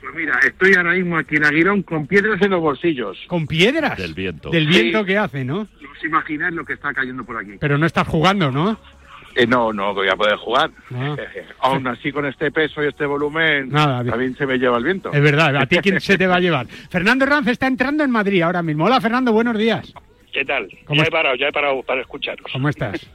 Pues 0.00 0.14
mira, 0.14 0.38
estoy 0.46 0.74
ahora 0.74 0.92
mismo 0.92 1.18
aquí 1.18 1.36
en 1.36 1.44
Aguirón 1.44 1.82
con 1.82 2.06
piedras 2.06 2.40
en 2.42 2.50
los 2.50 2.60
bolsillos. 2.60 3.18
¿Con 3.26 3.46
piedras? 3.46 3.96
Del 3.98 4.14
viento. 4.14 4.50
Del 4.50 4.66
viento 4.66 5.00
Sí. 5.00 5.06
que 5.06 5.18
hace, 5.18 5.44
¿no? 5.44 5.68
No 5.80 5.90
os 5.90 6.04
imagináis 6.04 6.54
lo 6.54 6.64
que 6.64 6.74
está 6.74 6.92
cayendo 6.94 7.24
por 7.24 7.36
aquí. 7.36 7.52
Pero 7.60 7.76
no 7.78 7.86
estás 7.86 8.06
jugando, 8.08 8.50
¿no? 8.50 8.78
Eh, 9.34 9.46
no, 9.46 9.70
no 9.72 9.92
voy 9.92 10.08
a 10.08 10.16
poder 10.16 10.36
jugar. 10.36 10.70
Ah. 10.94 11.14
Eh, 11.18 11.44
aún 11.60 11.86
así, 11.86 12.10
con 12.10 12.24
este 12.24 12.50
peso 12.50 12.82
y 12.82 12.86
este 12.88 13.04
volumen, 13.04 13.68
Nada, 13.68 14.02
también 14.02 14.34
se 14.34 14.46
me 14.46 14.56
lleva 14.58 14.78
el 14.78 14.84
viento. 14.84 15.12
Es 15.12 15.20
verdad, 15.20 15.54
¿a 15.56 15.66
ti 15.66 15.76
quién 15.82 16.00
se 16.00 16.16
te 16.16 16.26
va 16.26 16.36
a 16.36 16.40
llevar? 16.40 16.66
Fernando 16.68 17.26
Ranz 17.26 17.48
está 17.48 17.66
entrando 17.66 18.02
en 18.02 18.10
Madrid 18.10 18.40
ahora 18.42 18.62
mismo. 18.62 18.86
Hola, 18.86 18.98
Fernando, 19.00 19.32
buenos 19.32 19.58
días. 19.58 19.92
¿Qué 20.32 20.44
tal? 20.44 20.66
¿Cómo 20.86 21.02
Ya 21.02 21.08
he 21.08 21.10
parado, 21.10 21.34
ya 21.36 21.48
he 21.48 21.52
parado 21.52 21.82
para 21.82 22.00
escucharos. 22.00 22.46
¿Cómo 22.50 22.68
estás? 22.70 23.06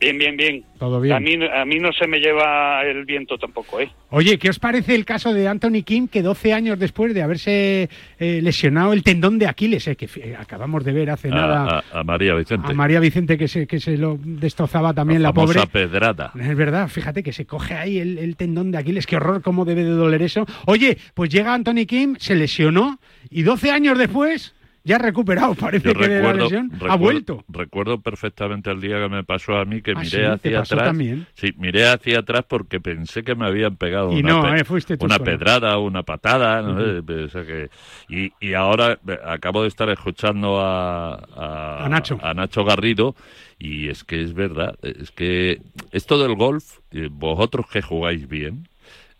Bien, 0.00 0.16
bien, 0.16 0.34
bien. 0.34 0.64
¿Todo 0.78 0.98
bien? 0.98 1.14
A 1.14 1.20
mí, 1.20 1.34
a 1.44 1.64
mí 1.66 1.78
no 1.78 1.92
se 1.92 2.06
me 2.06 2.20
lleva 2.20 2.82
el 2.86 3.04
viento 3.04 3.36
tampoco, 3.36 3.80
¿eh? 3.80 3.90
Oye, 4.08 4.38
¿qué 4.38 4.48
os 4.48 4.58
parece 4.58 4.94
el 4.94 5.04
caso 5.04 5.34
de 5.34 5.46
Anthony 5.46 5.82
Kim, 5.84 6.08
que 6.08 6.22
12 6.22 6.54
años 6.54 6.78
después 6.78 7.12
de 7.12 7.20
haberse 7.22 7.90
eh, 8.18 8.40
lesionado 8.42 8.94
el 8.94 9.02
tendón 9.02 9.38
de 9.38 9.46
Aquiles, 9.46 9.86
eh, 9.88 9.96
que 9.96 10.06
eh, 10.06 10.34
acabamos 10.38 10.84
de 10.84 10.92
ver 10.92 11.10
hace 11.10 11.28
nada 11.28 11.84
A, 11.92 12.02
María 12.02 12.34
Vicente. 12.34 12.70
a 12.70 12.74
María 12.74 12.98
Vicente, 12.98 13.36
que 13.36 13.46
se, 13.46 13.66
que 13.66 13.78
se 13.78 13.98
lo 13.98 14.18
destrozaba 14.18 14.94
también 14.94 15.22
la, 15.22 15.34
famosa 15.34 15.66
pobre? 15.66 15.86
pedrada. 15.86 16.32
Es 16.34 16.56
verdad, 16.56 16.88
fíjate 16.88 17.22
que 17.22 17.34
se 17.34 17.44
coge 17.44 17.74
ahí 17.74 17.98
el, 17.98 18.16
el 18.16 18.36
tendón 18.36 18.70
de 18.70 18.78
Aquiles, 18.78 19.06
qué 19.06 19.16
horror, 19.16 19.42
cómo 19.42 19.66
debe 19.66 19.84
de 19.84 19.90
doler 19.90 20.22
eso. 20.22 20.46
Oye, 20.64 20.96
pues 21.12 21.28
llega 21.28 21.52
Anthony 21.52 21.84
Kim, 21.86 22.16
se 22.18 22.34
lesionó 22.34 22.98
y 23.28 23.42
12 23.42 23.70
años 23.70 23.98
después 23.98 24.54
ya 24.84 24.96
ha 24.96 24.98
recuperado, 24.98 25.54
parece 25.54 25.84
Yo 25.84 25.92
que 25.92 26.08
de 26.08 26.20
la 26.22 26.32
recuerdo, 26.32 26.44
lesión 26.44 26.70
ha 26.88 26.96
vuelto. 26.96 27.44
Recuerdo 27.48 28.00
perfectamente 28.00 28.70
el 28.70 28.80
día 28.80 28.98
que 29.00 29.08
me 29.08 29.24
pasó 29.24 29.56
a 29.56 29.64
mí 29.64 29.82
que 29.82 29.94
Ah, 29.94 30.00
miré 30.02 30.26
sí, 30.26 30.38
¿te 30.42 30.50
hacia 30.50 30.58
pasó 30.58 30.76
atrás. 30.76 30.84
también? 30.84 31.26
Sí, 31.34 31.52
miré 31.58 31.86
hacia 31.88 32.20
atrás 32.20 32.44
porque 32.48 32.80
pensé 32.80 33.22
que 33.24 33.34
me 33.34 33.46
habían 33.46 33.76
pegado 33.76 34.10
Y 34.10 34.22
una, 34.22 34.28
no, 34.28 34.40
pe- 34.40 34.60
eh, 34.60 34.64
fuiste 34.64 34.96
tú 34.96 35.06
una 35.06 35.16
solo. 35.16 35.24
pedrada, 35.24 35.78
una 35.78 36.02
patada, 36.02 36.62
no 36.62 36.72
Ujú. 36.74 37.04
sé, 37.06 37.24
o 37.24 37.28
sea 37.28 37.44
que- 37.44 37.70
y, 38.08 38.32
y 38.40 38.54
ahora 38.54 38.98
eh, 39.06 39.18
acabo 39.24 39.62
de 39.62 39.68
estar 39.68 39.88
escuchando 39.90 40.60
a, 40.60 41.14
a, 41.14 41.84
A 41.84 41.88
Nacho. 41.88 42.18
a 42.22 42.34
Nacho 42.34 42.64
Garrido 42.64 43.14
y 43.58 43.88
es 43.88 44.04
que 44.04 44.22
es 44.22 44.32
verdad, 44.34 44.76
es 44.82 45.10
que 45.10 45.60
esto 45.92 46.18
del 46.18 46.34
golf, 46.36 46.78
eh, 46.92 47.08
vosotros 47.10 47.66
que 47.68 47.82
jugáis 47.82 48.28
bien, 48.28 48.68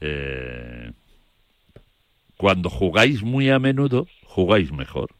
eh, 0.00 0.92
cuando 2.36 2.68
jugáis 2.70 3.22
muy 3.22 3.50
a 3.50 3.58
menudo, 3.60 4.08
jugáis 4.24 4.72
mejor. 4.72 5.10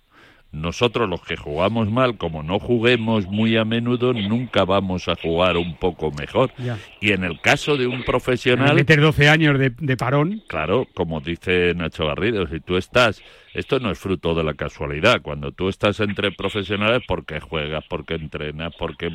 Nosotros 0.52 1.08
los 1.08 1.22
que 1.22 1.36
jugamos 1.36 1.90
mal, 1.90 2.16
como 2.16 2.42
no 2.42 2.58
juguemos 2.58 3.26
muy 3.26 3.56
a 3.56 3.64
menudo, 3.64 4.12
nunca 4.12 4.64
vamos 4.64 5.08
a 5.08 5.14
jugar 5.14 5.56
un 5.56 5.76
poco 5.76 6.10
mejor. 6.10 6.50
Ya. 6.58 6.76
Y 7.00 7.12
en 7.12 7.22
el 7.22 7.40
caso 7.40 7.76
de 7.76 7.86
un 7.86 8.02
profesional, 8.02 8.74
Meter 8.74 9.00
12 9.00 9.28
años 9.28 9.58
de, 9.58 9.70
de 9.70 9.96
parón. 9.96 10.42
claro, 10.48 10.88
como 10.94 11.20
dice 11.20 11.72
Nacho 11.76 12.06
Garrido, 12.06 12.48
si 12.48 12.58
tú 12.58 12.76
estás, 12.76 13.22
esto 13.52 13.80
no 13.80 13.90
es 13.90 13.98
fruto 13.98 14.34
de 14.34 14.44
la 14.44 14.54
casualidad, 14.54 15.22
cuando 15.22 15.52
tú 15.52 15.68
estás 15.68 15.98
entre 16.00 16.30
profesionales, 16.30 17.02
porque 17.06 17.40
juegas, 17.40 17.84
porque 17.88 18.14
entrenas, 18.14 18.72
porque... 18.78 19.10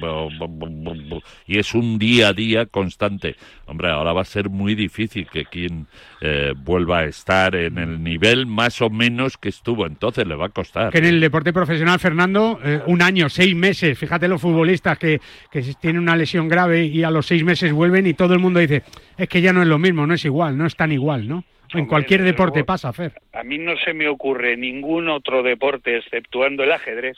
Y 1.48 1.58
es 1.58 1.74
un 1.74 1.98
día 1.98 2.30
a 2.30 2.34
día 2.34 2.66
constante. 2.66 3.36
Hombre, 3.66 3.90
ahora 3.92 4.14
va 4.14 4.22
a 4.22 4.26
ser 4.26 4.50
muy 4.50 4.76
difícil 4.76 5.28
que 5.32 5.46
quien 5.46 5.88
eh, 6.22 6.54
vuelva 6.56 7.00
a 7.00 7.06
estar 7.06 7.56
en 7.56 7.78
el 7.78 8.04
nivel 8.04 8.46
más 8.46 8.82
o 8.82 8.90
menos 8.90 9.38
que 9.38 9.50
estuvo, 9.50 9.86
entonces 9.86 10.28
le 10.28 10.36
va 10.36 10.48
a 10.48 10.50
costar. 10.50 10.92
Que 10.92 10.98
en 10.98 11.06
el 11.06 11.20
deporte 11.20 11.54
profesional, 11.54 12.00
Fernando, 12.00 12.60
eh, 12.64 12.82
un 12.88 13.02
año, 13.02 13.30
seis 13.30 13.56
meses, 13.56 13.98
fíjate 13.98 14.28
los 14.28 14.42
futbolistas 14.42 14.98
que, 14.98 15.22
que 15.50 15.62
tienen 15.80 16.02
una 16.02 16.16
lesión 16.16 16.48
grave 16.48 16.86
y 16.86 17.04
a 17.04 17.12
los 17.12 17.26
seis 17.26 17.44
meses 17.44 17.72
vuelven 17.72 18.06
y 18.08 18.14
todo 18.14 18.34
el 18.34 18.40
mundo 18.40 18.60
dice, 18.60 18.84
es 19.18 19.30
que 19.30 19.42
ya 19.42 19.54
no 19.54 19.62
es 19.62 19.68
lo 19.68 19.80
mismo, 19.80 20.06
no 20.06 20.14
es 20.14 20.26
igual, 20.26 20.58
no 20.58 20.66
es 20.66 20.76
tan 20.76 20.92
igual, 20.92 21.28
¿no? 21.28 21.44
En 21.80 21.86
cualquier 21.86 22.24
deporte 22.24 22.60
luego. 22.60 22.66
pasa, 22.68 22.94
Fer. 22.94 23.14
A 23.34 23.44
mí 23.44 23.58
no 23.58 23.76
se 23.78 23.94
me 23.94 24.08
ocurre 24.08 24.56
ningún 24.58 25.10
otro 25.10 25.44
deporte, 25.44 25.98
exceptuando 25.98 26.64
el 26.64 26.72
ajedrez, 26.72 27.18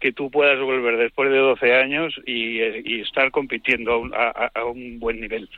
que 0.00 0.12
tú 0.12 0.30
puedas 0.30 0.60
volver 0.60 0.96
después 0.98 1.30
de 1.30 1.38
12 1.38 1.74
años 1.74 2.14
y, 2.26 2.58
eh, 2.60 2.82
y 2.84 3.00
estar 3.00 3.30
compitiendo 3.30 3.92
a 3.92 3.98
un, 3.98 4.12
a- 4.14 4.64
un 4.66 4.98
buen 4.98 5.20
nivel. 5.20 5.48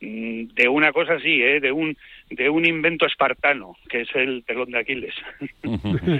mm, 0.00 0.54
de 0.54 0.68
una 0.68 0.92
cosa 0.92 1.14
así, 1.14 1.42
¿eh? 1.42 1.60
de 1.60 1.72
un 1.72 1.96
de 2.30 2.48
un 2.50 2.64
invento 2.66 3.06
espartano, 3.06 3.76
que 3.88 4.02
es 4.02 4.08
el 4.14 4.44
telón 4.46 4.70
de 4.70 4.78
Aquiles. 4.78 5.14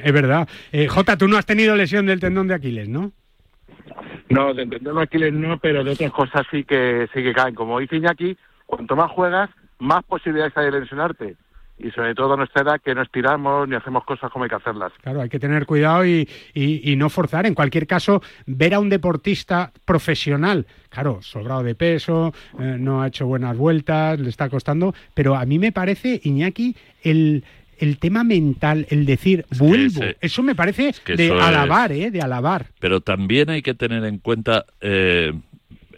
es 0.04 0.12
verdad. 0.12 0.48
Eh, 0.72 0.87
Jota, 0.88 1.16
tú 1.16 1.26
no 1.28 1.37
has 1.37 1.46
tenido 1.46 1.74
lesión 1.76 2.06
del 2.06 2.20
tendón 2.20 2.48
de 2.48 2.54
Aquiles, 2.54 2.88
¿no? 2.88 3.12
No, 4.28 4.54
del 4.54 4.68
tendón 4.70 4.96
de 4.96 5.02
Aquiles 5.02 5.32
no, 5.32 5.58
pero 5.58 5.84
de 5.84 5.92
otras 5.92 6.10
cosas 6.12 6.46
sí 6.50 6.64
que 6.64 7.06
sí 7.14 7.22
que 7.22 7.32
caen. 7.32 7.54
Como 7.54 7.78
dice 7.80 7.96
Iñaki, 7.96 8.37
cuanto 8.66 8.96
más 8.96 9.10
juegas, 9.10 9.50
más 9.78 10.04
posibilidades 10.04 10.56
hay 10.56 10.66
de 10.66 10.80
lesionarte 10.80 11.37
y 11.78 11.90
sobre 11.90 12.14
todo 12.14 12.34
a 12.34 12.37
nuestra 12.37 12.62
edad 12.62 12.80
que 12.80 12.94
no 12.94 13.02
estiramos 13.02 13.68
ni 13.68 13.74
hacemos 13.74 14.04
cosas 14.04 14.30
como 14.30 14.44
hay 14.44 14.50
que 14.50 14.56
hacerlas. 14.56 14.92
Claro, 15.02 15.20
hay 15.20 15.28
que 15.28 15.40
tener 15.40 15.66
cuidado 15.66 16.06
y, 16.06 16.28
y, 16.54 16.94
no 16.96 17.10
forzar. 17.10 17.46
En 17.46 17.54
cualquier 17.54 17.87
caso, 17.87 18.22
ver 18.46 18.74
a 18.74 18.80
un 18.80 18.88
deportista 18.88 19.72
profesional, 19.84 20.66
claro, 20.88 21.20
sobrado 21.22 21.62
de 21.62 21.74
peso, 21.74 22.32
eh, 22.60 22.76
no 22.78 23.02
ha 23.02 23.08
hecho 23.08 23.26
buenas 23.26 23.56
vueltas, 23.56 24.20
le 24.20 24.28
está 24.28 24.48
costando, 24.48 24.94
pero 25.14 25.34
a 25.34 25.44
mí 25.46 25.58
me 25.58 25.72
parece, 25.72 26.20
Iñaki, 26.22 26.76
el, 27.02 27.44
el 27.78 27.98
tema 27.98 28.22
mental, 28.22 28.87
el 28.90 29.04
decir 29.04 29.44
vuelvo, 29.58 30.00
eso 30.20 30.42
me 30.42 30.54
parece 30.54 30.94
de 31.06 31.32
alabar, 31.32 31.90
¿eh? 31.90 32.10
De 32.10 32.20
alabar. 32.20 32.66
Pero 32.78 33.00
también 33.00 33.50
hay 33.50 33.62
que 33.62 33.74
tener 33.74 34.04
en 34.04 34.18
cuenta, 34.18 34.64
eh, 34.80 35.32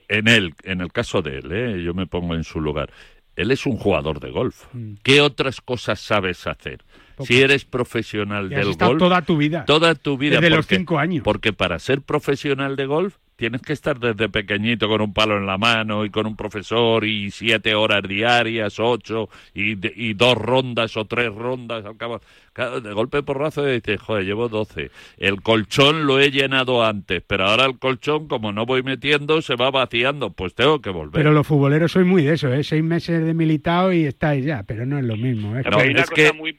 en 0.09 0.29
él, 0.29 0.55
en 0.63 0.81
el 0.81 0.91
caso 0.91 1.21
de 1.21 1.39
él, 1.39 1.53
¿eh? 1.53 1.83
yo 1.83 1.93
me 1.93 2.07
pongo 2.07 2.35
en 2.35 2.45
su 2.45 2.61
lugar, 2.61 2.91
él 3.37 3.51
es 3.51 3.67
un 3.67 3.77
jugador 3.77 4.21
de 4.21 4.31
golf. 4.31 4.65
Mm. 4.73 4.95
¿Qué 5.03 5.21
otras 5.21 5.61
cosas 5.61 6.01
sabes 6.01 6.47
hacer? 6.47 6.83
Si 7.21 7.41
eres 7.41 7.65
profesional 7.65 8.49
del 8.49 8.75
golf. 8.75 8.99
Toda 8.99 9.23
tu 9.23 9.37
vida. 9.37 9.65
Toda 9.65 9.95
tu 9.95 10.19
vida. 10.19 10.41
Desde 10.41 10.55
los 10.55 10.67
cinco 10.67 10.99
años. 10.99 11.23
Porque 11.23 11.53
para 11.53 11.79
ser 11.79 12.03
profesional 12.03 12.77
de 12.77 12.87
golf 12.87 13.17
tienes 13.37 13.63
que 13.63 13.73
estar 13.75 13.99
desde 14.01 14.29
pequeñito 14.29 14.89
con 14.89 15.01
un 15.01 15.13
palo 15.13 15.37
en 15.37 15.47
la 15.47 15.59
mano 15.59 16.05
y 16.05 16.11
con 16.11 16.27
un 16.27 16.37
profesor 16.37 17.05
y 17.05 17.31
siete 17.31 17.75
horas 17.75 18.03
diarias, 18.03 18.81
ocho 18.81 19.29
y, 19.55 19.77
y 19.95 20.15
dos 20.15 20.37
rondas 20.37 20.97
o 20.97 21.05
tres 21.05 21.33
rondas 21.33 21.85
al 21.85 21.97
cabo. 21.97 22.21
De 22.57 22.93
golpe 22.95 23.23
porrazo 23.23 23.69
y 23.69 23.75
dices, 23.75 24.01
joder, 24.01 24.25
llevo 24.25 24.49
doce. 24.49 24.91
El 25.19 25.43
colchón 25.43 26.07
lo 26.07 26.19
he 26.19 26.31
llenado 26.31 26.83
antes, 26.83 27.23
pero 27.27 27.45
ahora 27.45 27.67
el 27.67 27.79
colchón, 27.79 28.29
como 28.29 28.51
no 28.51 28.65
voy 28.65 28.83
metiendo, 28.83 29.43
se 29.43 29.57
va 29.57 29.71
vaciando. 29.71 30.31
Pues 30.31 30.55
tengo 30.55 30.81
que 30.81 30.89
volver. 30.89 31.13
Pero 31.13 31.33
los 31.33 31.47
futboleros 31.47 31.93
soy 31.93 32.05
muy 32.05 32.23
de 32.23 32.33
eso, 32.33 32.51
¿eh? 32.51 32.65
Seis 32.65 32.83
meses 32.83 33.23
de 33.23 33.35
militado 33.35 33.93
y 33.93 34.07
estáis 34.07 34.43
ya, 34.43 34.63
pero 34.63 34.87
no 34.87 34.99
es 34.99 35.05
lo 35.05 35.19
mismo. 35.19 35.55
¿eh? 35.55 35.65
hay 35.71 35.91
una 35.91 36.05
cosa 36.05 36.33
muy, 36.33 36.59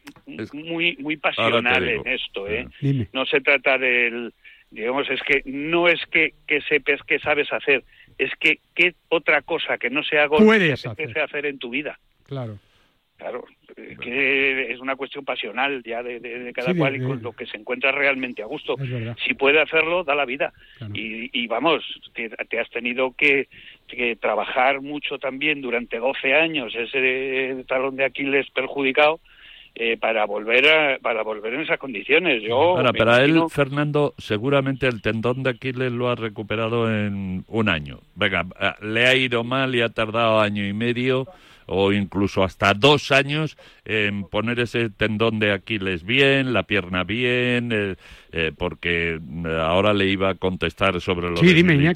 muy, 0.53 0.97
muy 0.97 1.17
pasional 1.17 1.87
en 1.87 2.07
esto, 2.07 2.47
¿eh? 2.47 2.67
No 3.11 3.25
se 3.25 3.41
trata 3.41 3.79
del 3.79 4.31
digamos, 4.71 5.09
es 5.09 5.21
que 5.21 5.41
no 5.45 5.87
es 5.87 5.99
que, 6.07 6.33
que 6.45 6.61
sepas 6.61 7.01
qué 7.07 7.19
sabes 7.19 7.51
hacer, 7.51 7.83
es 8.17 8.31
que 8.39 8.59
qué 8.75 8.95
otra 9.09 9.41
cosa 9.41 9.77
que 9.77 9.89
no 9.89 10.03
sea 10.03 10.23
algo 10.23 10.37
Puedes 10.37 10.85
hacer. 10.85 11.19
hacer 11.19 11.45
en 11.45 11.59
tu 11.59 11.69
vida. 11.69 11.99
Claro. 12.25 12.59
Claro, 13.17 13.45
que 13.75 14.71
es 14.71 14.79
una 14.79 14.95
cuestión 14.95 15.25
pasional 15.25 15.81
ya 15.83 16.03
de, 16.03 16.51
cada 16.53 16.75
cual 16.75 16.97
y 16.97 16.99
con 16.99 17.23
lo 17.23 17.31
que 17.31 17.47
se 17.47 17.57
encuentra 17.57 17.91
realmente 17.91 18.43
a 18.43 18.45
gusto. 18.45 18.75
Si 19.25 19.33
puede 19.33 19.59
hacerlo, 19.59 20.03
da 20.03 20.13
la 20.13 20.25
vida. 20.25 20.53
Y, 20.93 21.31
y, 21.33 21.47
vamos, 21.47 21.83
te, 22.13 22.29
te, 22.29 22.59
has 22.59 22.69
tenido 22.69 23.15
que, 23.17 23.47
que 23.87 24.17
trabajar 24.17 24.81
mucho 24.81 25.17
también 25.17 25.61
durante 25.61 25.97
12 25.97 26.35
años 26.35 26.75
ese 26.75 27.63
talón 27.67 27.95
de 27.95 28.05
Aquiles 28.05 28.51
perjudicado 28.51 29.19
eh, 29.79 29.95
para 29.95 30.25
volver 30.25 30.99
para 31.01 31.21
volver 31.21 31.53
en 31.53 31.61
esas 31.61 31.77
condiciones. 31.77 32.41
Yo 32.41 32.55
Ahora, 32.55 32.91
para 32.93 33.23
él, 33.23 33.43
Fernando, 33.49 34.15
seguramente 34.17 34.87
el 34.87 35.03
tendón 35.03 35.43
de 35.43 35.51
Aquiles 35.51 35.91
lo 35.91 36.09
ha 36.09 36.15
recuperado 36.15 36.91
en 36.91 37.45
un 37.47 37.69
año. 37.69 37.99
Venga, 38.15 38.47
eh, 38.59 38.71
le 38.81 39.05
ha 39.05 39.13
ido 39.13 39.43
mal 39.43 39.75
y 39.75 39.81
ha 39.81 39.89
tardado 39.89 40.39
año 40.39 40.65
y 40.65 40.73
medio 40.73 41.27
o 41.67 41.91
incluso 41.91 42.43
hasta 42.43 42.73
dos 42.73 43.11
años 43.11 43.55
en 43.85 44.23
poner 44.23 44.61
ese 44.61 44.89
tendón 44.89 45.37
de 45.37 45.51
Aquiles 45.51 46.03
bien, 46.03 46.53
la 46.53 46.63
pierna 46.63 47.03
bien, 47.03 47.69
eh, 48.31 48.51
porque 48.57 49.19
ahora 49.59 49.93
le 49.93 50.07
iba 50.07 50.29
a 50.29 50.35
contestar 50.35 50.99
sobre 51.01 51.29
lo 51.29 51.37
sí, 51.37 51.53
dime, 51.53 51.93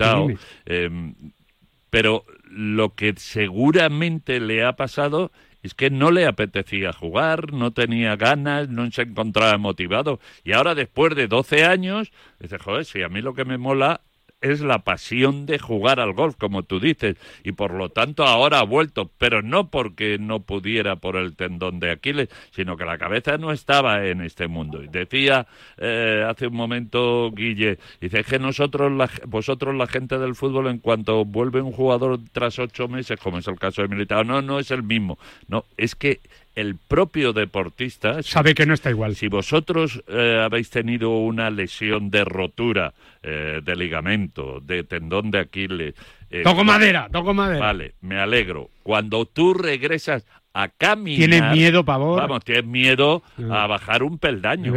pero 1.89 2.25
lo 2.51 2.93
que 2.93 3.13
seguramente 3.17 4.39
le 4.39 4.63
ha 4.63 4.73
pasado 4.73 5.31
es 5.63 5.73
que 5.73 5.89
no 5.89 6.11
le 6.11 6.25
apetecía 6.25 6.93
jugar, 6.93 7.53
no 7.53 7.71
tenía 7.71 8.15
ganas, 8.15 8.69
no 8.69 8.89
se 8.91 9.03
encontraba 9.03 9.57
motivado. 9.57 10.19
Y 10.43 10.53
ahora, 10.53 10.75
después 10.75 11.15
de 11.15 11.27
12 11.27 11.65
años, 11.65 12.11
dice, 12.39 12.57
joder, 12.57 12.85
si 12.85 13.03
a 13.03 13.09
mí 13.09 13.21
lo 13.21 13.33
que 13.33 13.45
me 13.45 13.57
mola 13.57 14.01
es 14.41 14.61
la 14.61 14.79
pasión 14.79 15.45
de 15.45 15.59
jugar 15.59 15.99
al 15.99 16.13
golf, 16.13 16.35
como 16.35 16.63
tú 16.63 16.79
dices, 16.79 17.15
y 17.43 17.51
por 17.53 17.73
lo 17.73 17.89
tanto 17.89 18.23
ahora 18.23 18.59
ha 18.59 18.63
vuelto, 18.63 19.09
pero 19.17 19.41
no 19.41 19.69
porque 19.69 20.17
no 20.19 20.41
pudiera 20.41 20.95
por 20.97 21.15
el 21.15 21.35
tendón 21.35 21.79
de 21.79 21.91
Aquiles, 21.91 22.29
sino 22.51 22.75
que 22.75 22.85
la 22.85 22.97
cabeza 22.97 23.37
no 23.37 23.51
estaba 23.51 24.05
en 24.05 24.21
este 24.21 24.47
mundo. 24.47 24.83
Y 24.83 24.87
decía 24.87 25.47
eh, 25.77 26.25
hace 26.27 26.47
un 26.47 26.55
momento 26.55 27.31
Guille, 27.31 27.77
dice 27.99 28.23
que 28.23 28.39
nosotros, 28.39 28.91
vosotros 29.27 29.75
la 29.75 29.87
gente 29.87 30.17
del 30.17 30.35
fútbol, 30.35 30.67
en 30.67 30.79
cuanto 30.79 31.23
vuelve 31.23 31.61
un 31.61 31.71
jugador 31.71 32.19
tras 32.31 32.57
ocho 32.59 32.87
meses, 32.87 33.19
como 33.19 33.37
es 33.37 33.47
el 33.47 33.59
caso 33.59 33.81
de 33.81 33.87
Militao, 33.87 34.23
no, 34.23 34.41
no 34.41 34.59
es 34.59 34.71
el 34.71 34.83
mismo, 34.83 35.19
no, 35.47 35.65
es 35.77 35.95
que 35.95 36.19
el 36.55 36.75
propio 36.75 37.33
deportista 37.33 38.21
sabe 38.23 38.53
que 38.53 38.65
no 38.65 38.73
está 38.73 38.89
igual. 38.89 39.15
Si 39.15 39.27
vosotros 39.27 40.03
eh, 40.07 40.41
habéis 40.43 40.69
tenido 40.69 41.11
una 41.17 41.49
lesión 41.49 42.09
de 42.09 42.25
rotura 42.25 42.93
eh, 43.23 43.61
de 43.63 43.75
ligamento, 43.75 44.59
de 44.59 44.83
tendón 44.83 45.31
de 45.31 45.39
Aquiles, 45.39 45.95
eh, 46.29 46.43
toco 46.43 46.63
madera, 46.63 47.07
toco 47.11 47.33
madera. 47.33 47.65
Vale, 47.65 47.93
me 48.01 48.19
alegro. 48.19 48.69
Cuando 48.83 49.25
tú 49.25 49.53
regresas 49.53 50.25
a 50.53 50.67
caminar. 50.67 51.29
Tienes 51.29 51.51
miedo, 51.53 51.85
pavor. 51.85 52.19
Vamos, 52.21 52.43
tienes 52.43 52.65
miedo 52.65 53.23
a 53.49 53.67
bajar 53.67 54.03
un 54.03 54.17
peldaño. 54.17 54.73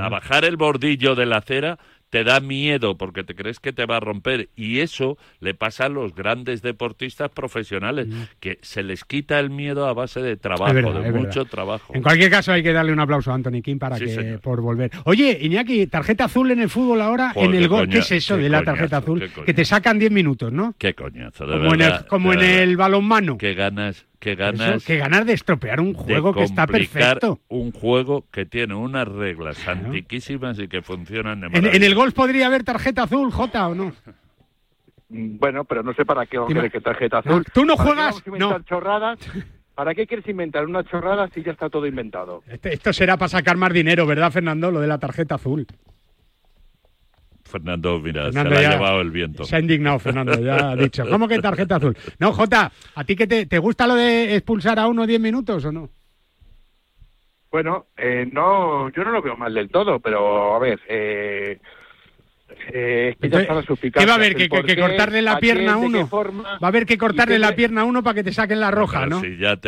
A 0.00 0.08
bajar 0.08 0.44
el 0.44 0.56
bordillo 0.56 1.14
de 1.14 1.26
la 1.26 1.38
acera 1.38 1.78
te 2.16 2.24
da 2.24 2.40
miedo 2.40 2.96
porque 2.96 3.24
te 3.24 3.34
crees 3.34 3.60
que 3.60 3.74
te 3.74 3.84
va 3.84 3.98
a 3.98 4.00
romper 4.00 4.48
y 4.56 4.78
eso 4.78 5.18
le 5.40 5.52
pasa 5.52 5.84
a 5.84 5.88
los 5.90 6.14
grandes 6.14 6.62
deportistas 6.62 7.28
profesionales 7.28 8.08
mm. 8.08 8.22
que 8.40 8.58
se 8.62 8.82
les 8.82 9.04
quita 9.04 9.38
el 9.38 9.50
miedo 9.50 9.86
a 9.86 9.92
base 9.92 10.22
de 10.22 10.38
trabajo, 10.38 10.72
de 10.72 11.12
mucho 11.12 11.44
trabajo. 11.44 11.92
En 11.94 12.02
cualquier 12.02 12.30
caso 12.30 12.52
hay 12.52 12.62
que 12.62 12.72
darle 12.72 12.94
un 12.94 13.00
aplauso 13.00 13.32
a 13.32 13.34
Anthony 13.34 13.60
King 13.62 13.76
para 13.76 13.98
que 13.98 14.38
por 14.42 14.62
volver. 14.62 14.92
Oye, 15.04 15.38
Iñaki, 15.42 15.88
tarjeta 15.88 16.24
azul 16.24 16.50
en 16.52 16.60
el 16.60 16.70
fútbol 16.70 17.02
ahora 17.02 17.32
en 17.36 17.54
el 17.54 17.68
gol, 17.68 17.86
¿qué 17.86 17.98
es 17.98 18.10
eso 18.10 18.38
de 18.38 18.48
la 18.48 18.64
tarjeta 18.64 18.96
azul? 18.96 19.30
Que 19.44 19.52
te 19.52 19.66
sacan 19.66 19.98
10 19.98 20.10
minutos, 20.10 20.50
¿no? 20.50 20.74
Qué 20.78 20.94
coñazo, 20.94 21.46
de 21.46 21.52
como 21.52 21.70
verdad. 21.70 21.88
En 21.88 21.94
el, 21.96 22.06
como 22.06 22.32
en 22.32 22.40
el 22.40 22.76
balonmano. 22.78 23.36
Qué 23.36 23.52
ganas 23.52 24.06
que 24.18 24.34
ganas, 24.34 24.84
que 24.84 24.96
ganas 24.96 25.26
de 25.26 25.32
estropear 25.32 25.80
un 25.80 25.94
juego 25.94 26.34
que 26.34 26.44
está 26.44 26.66
perfecto. 26.66 27.40
Un 27.48 27.72
juego 27.72 28.24
que 28.30 28.46
tiene 28.46 28.74
unas 28.74 29.08
reglas 29.08 29.66
antiquísimas 29.68 30.58
y 30.58 30.68
que 30.68 30.82
funcionan 30.82 31.40
de 31.40 31.46
¿En, 31.48 31.66
¿En, 31.66 31.82
el 31.82 31.94
golf 31.94 32.14
podría 32.14 32.46
haber 32.46 32.64
tarjeta 32.64 33.04
azul, 33.04 33.30
Jota, 33.30 33.68
o 33.68 33.74
no? 33.74 33.92
Bueno, 35.08 35.64
pero 35.64 35.82
no 35.82 35.94
sé 35.94 36.04
para 36.04 36.26
qué 36.26 36.38
quiere 36.46 36.70
que 36.70 36.80
tarjeta 36.80 37.18
azul. 37.18 37.44
¿Tú 37.52 37.64
no 37.64 37.76
juegas? 37.76 38.22
No. 38.26 38.60
chorradas? 38.62 39.18
¿Para 39.74 39.94
qué 39.94 40.06
quieres 40.06 40.26
inventar 40.26 40.64
una 40.64 40.82
chorrada 40.84 41.28
si 41.34 41.42
ya 41.42 41.52
está 41.52 41.68
todo 41.68 41.86
inventado? 41.86 42.42
Este, 42.48 42.72
esto 42.72 42.92
será 42.92 43.16
para 43.18 43.28
sacar 43.28 43.56
más 43.56 43.72
dinero, 43.72 44.06
¿verdad, 44.06 44.32
Fernando? 44.32 44.70
Lo 44.70 44.80
de 44.80 44.86
la 44.86 44.98
tarjeta 44.98 45.34
azul. 45.34 45.66
Fernando, 47.46 47.98
mira, 48.00 48.30
se 48.32 48.44
la 48.44 48.58
ha 48.58 48.72
llevado 48.72 49.00
el 49.00 49.10
viento. 49.10 49.44
Se 49.44 49.56
ha 49.56 49.60
indignado 49.60 49.98
Fernando, 49.98 50.38
ya 50.40 50.70
ha 50.70 50.76
dicho. 50.76 51.04
¿Cómo 51.08 51.26
que 51.28 51.38
tarjeta 51.38 51.76
azul? 51.76 51.96
No, 52.18 52.32
Jota, 52.32 52.70
¿a 52.94 53.04
ti 53.04 53.14
que 53.16 53.26
te, 53.26 53.46
te 53.46 53.58
gusta 53.58 53.86
lo 53.86 53.94
de 53.94 54.34
expulsar 54.36 54.78
a 54.78 54.86
uno 54.88 55.06
diez 55.06 55.20
minutos 55.20 55.64
o 55.64 55.72
no? 55.72 55.88
Bueno, 57.50 57.86
eh, 57.96 58.28
no, 58.30 58.90
yo 58.90 59.04
no 59.04 59.12
lo 59.12 59.22
veo 59.22 59.36
mal 59.36 59.54
del 59.54 59.70
todo, 59.70 59.98
pero 60.00 60.54
a 60.54 60.58
ver, 60.58 60.80
eh, 60.88 61.58
eh, 62.72 63.16
¿Qué 63.20 64.06
va 64.06 64.12
a 64.12 64.14
haber? 64.16 64.34
Que, 64.34 64.48
cortarle 64.48 65.22
la 65.22 65.38
pierna 65.38 65.74
a 65.74 65.76
uno. 65.76 66.08
Va 66.10 66.58
a 66.60 66.66
haber 66.68 66.86
que 66.86 66.98
cortarle 66.98 67.38
la 67.38 67.54
pierna 67.54 67.82
a 67.82 67.84
uno 67.84 68.02
para 68.02 68.14
que 68.14 68.24
te 68.24 68.32
saquen 68.32 68.60
la 68.60 68.70
roja, 68.70 69.06
¿no? 69.06 69.22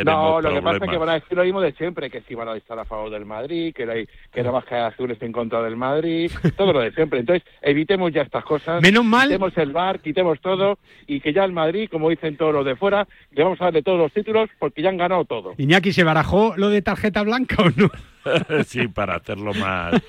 no, 0.05 0.41
lo 0.41 0.55
que 0.55 0.63
pasa 0.63 0.85
es 0.85 0.91
que 0.91 0.97
van 0.97 1.09
a 1.09 1.15
decir 1.15 1.37
lo 1.37 1.45
mismo 1.45 1.61
de 1.61 1.73
siempre, 1.73 2.11
que 2.11 2.23
si 2.23 2.35
van 2.35 2.49
a 2.49 2.57
estar 2.57 2.79
a 2.79 2.85
favor 2.85 3.11
del 3.11 3.25
Madrid, 3.25 3.75
que, 3.75 3.85
hay, 3.85 4.09
que 4.33 4.43
no 4.43 4.53
baja 4.53 4.87
azules 4.87 5.21
en 5.23 5.33
contra 5.33 5.63
del 5.63 5.77
Madrid, 5.77 6.31
todo 6.57 6.73
lo 6.73 6.81
de 6.81 6.93
siempre. 6.93 7.21
Entonces, 7.21 7.47
evitemos 7.63 8.13
ya 8.13 8.23
estas 8.23 8.45
cosas. 8.45 8.83
Menos 8.83 9.05
mal. 9.05 9.29
Quitemos 9.29 9.57
el 9.57 9.73
bar, 9.73 10.01
quitemos 10.01 10.41
todo 10.41 10.79
y 11.07 11.21
que 11.21 11.33
ya 11.33 11.45
el 11.45 11.53
Madrid, 11.53 11.89
como 11.91 12.11
dicen 12.11 12.37
todos 12.37 12.55
los 12.55 12.65
de 12.65 12.77
fuera, 12.77 13.07
le 13.33 13.43
vamos 13.43 13.61
a 13.61 13.65
darle 13.65 13.83
todos 13.83 13.99
los 13.99 14.13
títulos 14.13 14.51
porque 14.59 14.83
ya 14.83 14.89
han 14.89 14.97
ganado 14.97 15.25
todo. 15.25 15.55
Iñaki, 15.57 15.93
¿se 15.93 16.05
barajó 16.05 16.55
lo 16.57 16.69
de 16.69 16.83
tarjeta 16.83 17.23
blanca 17.23 17.57
o 17.63 17.71
no? 17.77 17.91
sí, 18.67 18.89
para 18.89 19.17
hacerlo 19.17 19.55
más. 19.55 20.01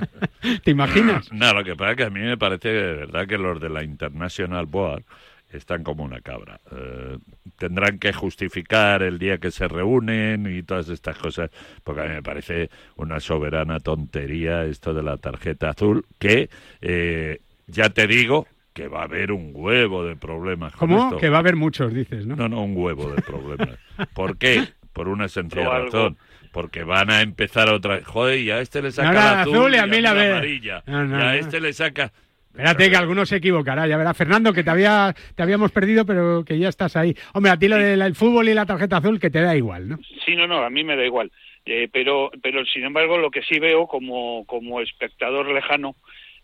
¿Te 0.64 0.70
imaginas? 0.70 1.32
No, 1.32 1.52
lo 1.52 1.64
que 1.64 1.76
pasa 1.76 1.92
es 1.92 1.96
que 1.96 2.04
a 2.04 2.10
mí 2.10 2.20
me 2.20 2.36
parece 2.36 2.68
de 2.68 2.92
verdad 2.94 3.26
que 3.26 3.38
los 3.38 3.60
de 3.60 3.68
la 3.68 3.82
International 3.82 4.66
Board 4.66 5.04
están 5.50 5.82
como 5.82 6.04
una 6.04 6.20
cabra. 6.20 6.60
Eh, 6.72 7.18
tendrán 7.56 7.98
que 7.98 8.12
justificar 8.12 9.02
el 9.02 9.18
día 9.18 9.38
que 9.38 9.50
se 9.50 9.66
reúnen 9.66 10.46
y 10.46 10.62
todas 10.62 10.88
estas 10.88 11.16
cosas, 11.18 11.50
porque 11.84 12.02
a 12.02 12.04
mí 12.04 12.10
me 12.10 12.22
parece 12.22 12.70
una 12.96 13.20
soberana 13.20 13.80
tontería 13.80 14.64
esto 14.64 14.92
de 14.92 15.02
la 15.02 15.16
tarjeta 15.16 15.70
azul, 15.70 16.04
que 16.18 16.50
eh, 16.80 17.40
ya 17.66 17.90
te 17.90 18.06
digo 18.06 18.46
que 18.72 18.88
va 18.88 19.00
a 19.00 19.04
haber 19.04 19.32
un 19.32 19.50
huevo 19.54 20.04
de 20.04 20.16
problemas. 20.16 20.72
¿Cómo? 20.74 21.16
Que 21.16 21.30
va 21.30 21.38
a 21.38 21.40
haber 21.40 21.56
muchos, 21.56 21.92
dices, 21.92 22.26
¿no? 22.26 22.36
No, 22.36 22.48
no, 22.48 22.62
un 22.62 22.76
huevo 22.76 23.10
de 23.10 23.22
problemas. 23.22 23.76
¿Por 24.14 24.38
qué? 24.38 24.68
Por 24.92 25.08
una 25.08 25.28
sencilla 25.28 25.80
razón. 25.80 26.16
Porque 26.52 26.84
van 26.84 27.10
a 27.10 27.22
empezar 27.22 27.68
otra. 27.68 28.00
Joder, 28.04 28.38
y 28.38 28.50
a 28.50 28.60
este 28.60 28.82
le 28.82 28.90
saca 28.90 29.12
la 29.12 29.42
azul, 29.42 29.74
y 29.74 29.78
a 29.78 29.86
mí 29.86 30.00
la, 30.00 30.10
amarilla. 30.10 30.82
y 30.86 30.92
a 30.92 31.36
este 31.36 31.60
le 31.60 31.72
saca. 31.72 32.12
Espérate 32.50 32.90
que 32.90 32.96
alguno 32.96 33.24
se 33.24 33.36
equivocará, 33.36 33.86
ya 33.86 33.96
verás. 33.96 34.16
Fernando, 34.16 34.52
que 34.52 34.64
te, 34.64 34.70
había, 34.70 35.14
te 35.36 35.42
habíamos 35.44 35.70
perdido, 35.70 36.04
pero 36.04 36.44
que 36.44 36.58
ya 36.58 36.68
estás 36.68 36.96
ahí. 36.96 37.14
Hombre, 37.34 37.52
a 37.52 37.56
ti 37.56 37.68
lo 37.68 37.76
del 37.76 38.14
fútbol 38.16 38.48
y 38.48 38.54
la 38.54 38.66
tarjeta 38.66 38.96
azul, 38.96 39.20
que 39.20 39.30
te 39.30 39.40
da 39.40 39.56
igual, 39.56 39.88
¿no? 39.88 39.98
Sí, 40.26 40.34
no, 40.34 40.48
no, 40.48 40.64
a 40.64 40.70
mí 40.70 40.82
me 40.82 40.96
da 40.96 41.04
igual. 41.04 41.30
Eh, 41.64 41.88
pero, 41.92 42.32
pero, 42.42 42.64
sin 42.64 42.84
embargo, 42.84 43.18
lo 43.18 43.30
que 43.30 43.42
sí 43.42 43.60
veo 43.60 43.86
como, 43.86 44.44
como 44.46 44.80
espectador 44.80 45.52
lejano, 45.52 45.94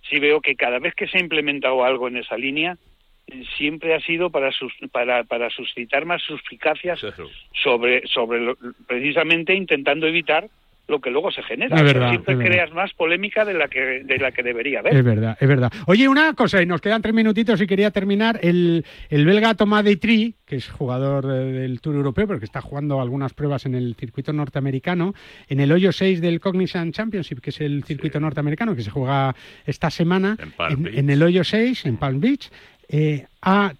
sí 0.08 0.20
veo 0.20 0.40
que 0.40 0.54
cada 0.54 0.78
vez 0.78 0.94
que 0.94 1.08
se 1.08 1.18
ha 1.18 1.20
implementado 1.20 1.84
algo 1.84 2.06
en 2.06 2.18
esa 2.18 2.36
línea, 2.36 2.76
siempre 3.56 3.94
ha 3.94 4.00
sido 4.00 4.30
para, 4.30 4.50
para, 4.92 5.24
para 5.24 5.50
suscitar 5.50 6.04
más 6.04 6.22
suspicacias 6.22 7.00
sobre, 7.62 8.06
sobre 8.06 8.54
precisamente 8.86 9.54
intentando 9.54 10.06
evitar 10.06 10.48
lo 10.86 11.00
que 11.00 11.10
luego 11.10 11.30
se 11.30 11.42
genera. 11.42 11.78
siempre 12.10 12.36
creas 12.36 12.72
más 12.72 12.92
polémica 12.92 13.44
de 13.44 13.54
la 13.54 13.68
que 13.68 14.02
de 14.04 14.18
la 14.18 14.32
que 14.32 14.42
debería 14.42 14.80
haber. 14.80 14.94
Es 14.94 15.04
verdad, 15.04 15.36
es 15.40 15.48
verdad. 15.48 15.72
Oye, 15.86 16.08
una 16.08 16.34
cosa, 16.34 16.60
y 16.62 16.66
nos 16.66 16.80
quedan 16.80 17.00
tres 17.00 17.14
minutitos 17.14 17.60
y 17.60 17.66
quería 17.66 17.90
terminar. 17.90 18.38
El, 18.42 18.84
el 19.08 19.24
belga 19.24 19.54
Thomas 19.54 19.84
Deitri, 19.84 20.34
que 20.44 20.56
es 20.56 20.68
jugador 20.68 21.26
del 21.26 21.80
Tour 21.80 21.96
Europeo, 21.96 22.26
pero 22.26 22.38
que 22.38 22.44
está 22.44 22.60
jugando 22.60 23.00
algunas 23.00 23.32
pruebas 23.32 23.64
en 23.64 23.74
el 23.74 23.94
circuito 23.94 24.32
norteamericano, 24.32 25.14
en 25.48 25.60
el 25.60 25.72
hoyo 25.72 25.90
6 25.90 26.20
del 26.20 26.40
Cognizant 26.40 26.94
Championship, 26.94 27.40
que 27.40 27.50
es 27.50 27.60
el 27.60 27.84
circuito 27.84 28.20
norteamericano 28.20 28.76
que 28.76 28.82
se 28.82 28.90
juega 28.90 29.34
esta 29.64 29.90
semana, 29.90 30.36
en, 30.68 31.08
el 31.08 31.22
hoyo 31.22 31.44
6, 31.44 31.86
en 31.86 31.96
Palm 31.96 32.20
Beach, 32.20 32.50
eh, 32.88 33.26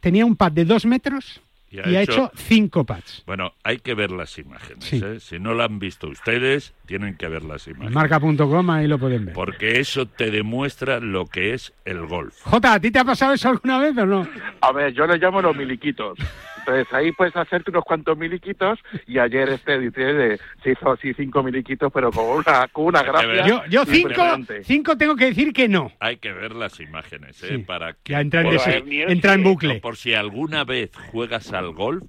tenía 0.01 0.27
un 0.27 0.37
pad 0.37 0.53
de 0.53 0.65
dos 0.65 0.87
metros 0.87 1.41
y 1.83 1.97
ha, 1.97 2.03
hecho, 2.03 2.31
cinco 2.37 2.85
pads. 2.85 3.25
Bueno, 3.27 3.53
hay 3.65 3.79
que 3.79 3.95
ver 3.95 4.13
las 4.13 4.39
imágenes. 4.39 4.93
¿eh? 4.93 5.19
Si 5.19 5.41
no 5.41 5.55
lo 5.55 5.65
han 5.65 5.81
visto 5.81 6.09
ustedes, 6.09 6.73
tienen 6.87 7.17
que 7.17 7.27
ver 7.29 7.43
las 7.45 7.67
imágenes. 7.67 7.93
Marca.com, 7.93 8.71
ahí 8.71 8.87
lo 8.87 8.99
pueden 8.99 9.27
ver. 9.27 9.35
Porque 9.35 9.81
eso 9.81 10.07
te 10.07 10.31
demuestra 10.31 11.01
lo 11.01 11.27
que 11.27 11.53
es 11.53 11.73
el 11.85 12.07
golf. 12.07 12.41
Jota, 12.43 12.75
¿a 12.75 12.81
ti 12.81 12.93
te 12.93 13.01
ha 13.01 13.05
pasado 13.05 13.35
eso 13.35 13.49
alguna 13.49 13.79
vez 13.79 13.97
o 13.97 14.07
no? 14.07 14.29
A 14.61 14.73
ver, 14.73 14.93
yo 14.93 15.07
le 15.07 15.19
llamo 15.19 15.43
los 15.43 15.57
miliquitos. 15.57 16.17
Entonces 16.67 16.93
ahí 16.93 17.13
puedes 17.13 17.37
hacerte 17.37 17.71
unos 17.71 17.85
cuantos 17.85 18.17
miliquitos 18.17 18.79
y 19.07 19.19
ayer 19.19 19.49
este 19.51 19.79
dice 19.79 20.39
se 20.63 20.73
hizo 20.73 20.93
así 20.93 21.13
cinco 21.15 21.43
miliquitos 21.43 21.93
pero 21.93 22.11
con 22.11 22.25
una, 22.25 22.69
con 22.69 22.87
una 22.87 23.03
gracia. 23.03 23.47
Yo, 23.47 23.63
yo 23.69 23.85
cinco, 23.85 24.23
cinco 24.63 24.97
tengo 24.97 25.17
que 25.17 25.27
decir 25.27 25.53
que 25.53 25.69
no. 25.69 25.93
Hay 26.01 26.17
que 26.17 26.33
ver 26.33 26.55
las 26.55 26.81
imágenes, 26.81 27.43
¿eh? 27.43 27.59
Para 27.59 27.95
que 27.95 28.13
ya 28.13 28.21
entra 28.21 28.43
en, 28.43 29.11
entra 29.11 29.35
en 29.35 29.43
bucle. 29.43 29.81
por 29.81 29.97
si 29.97 30.15
alguna 30.15 30.65
vez 30.65 30.91
juegas 31.11 31.53
al 31.53 31.73
golf, 31.73 32.05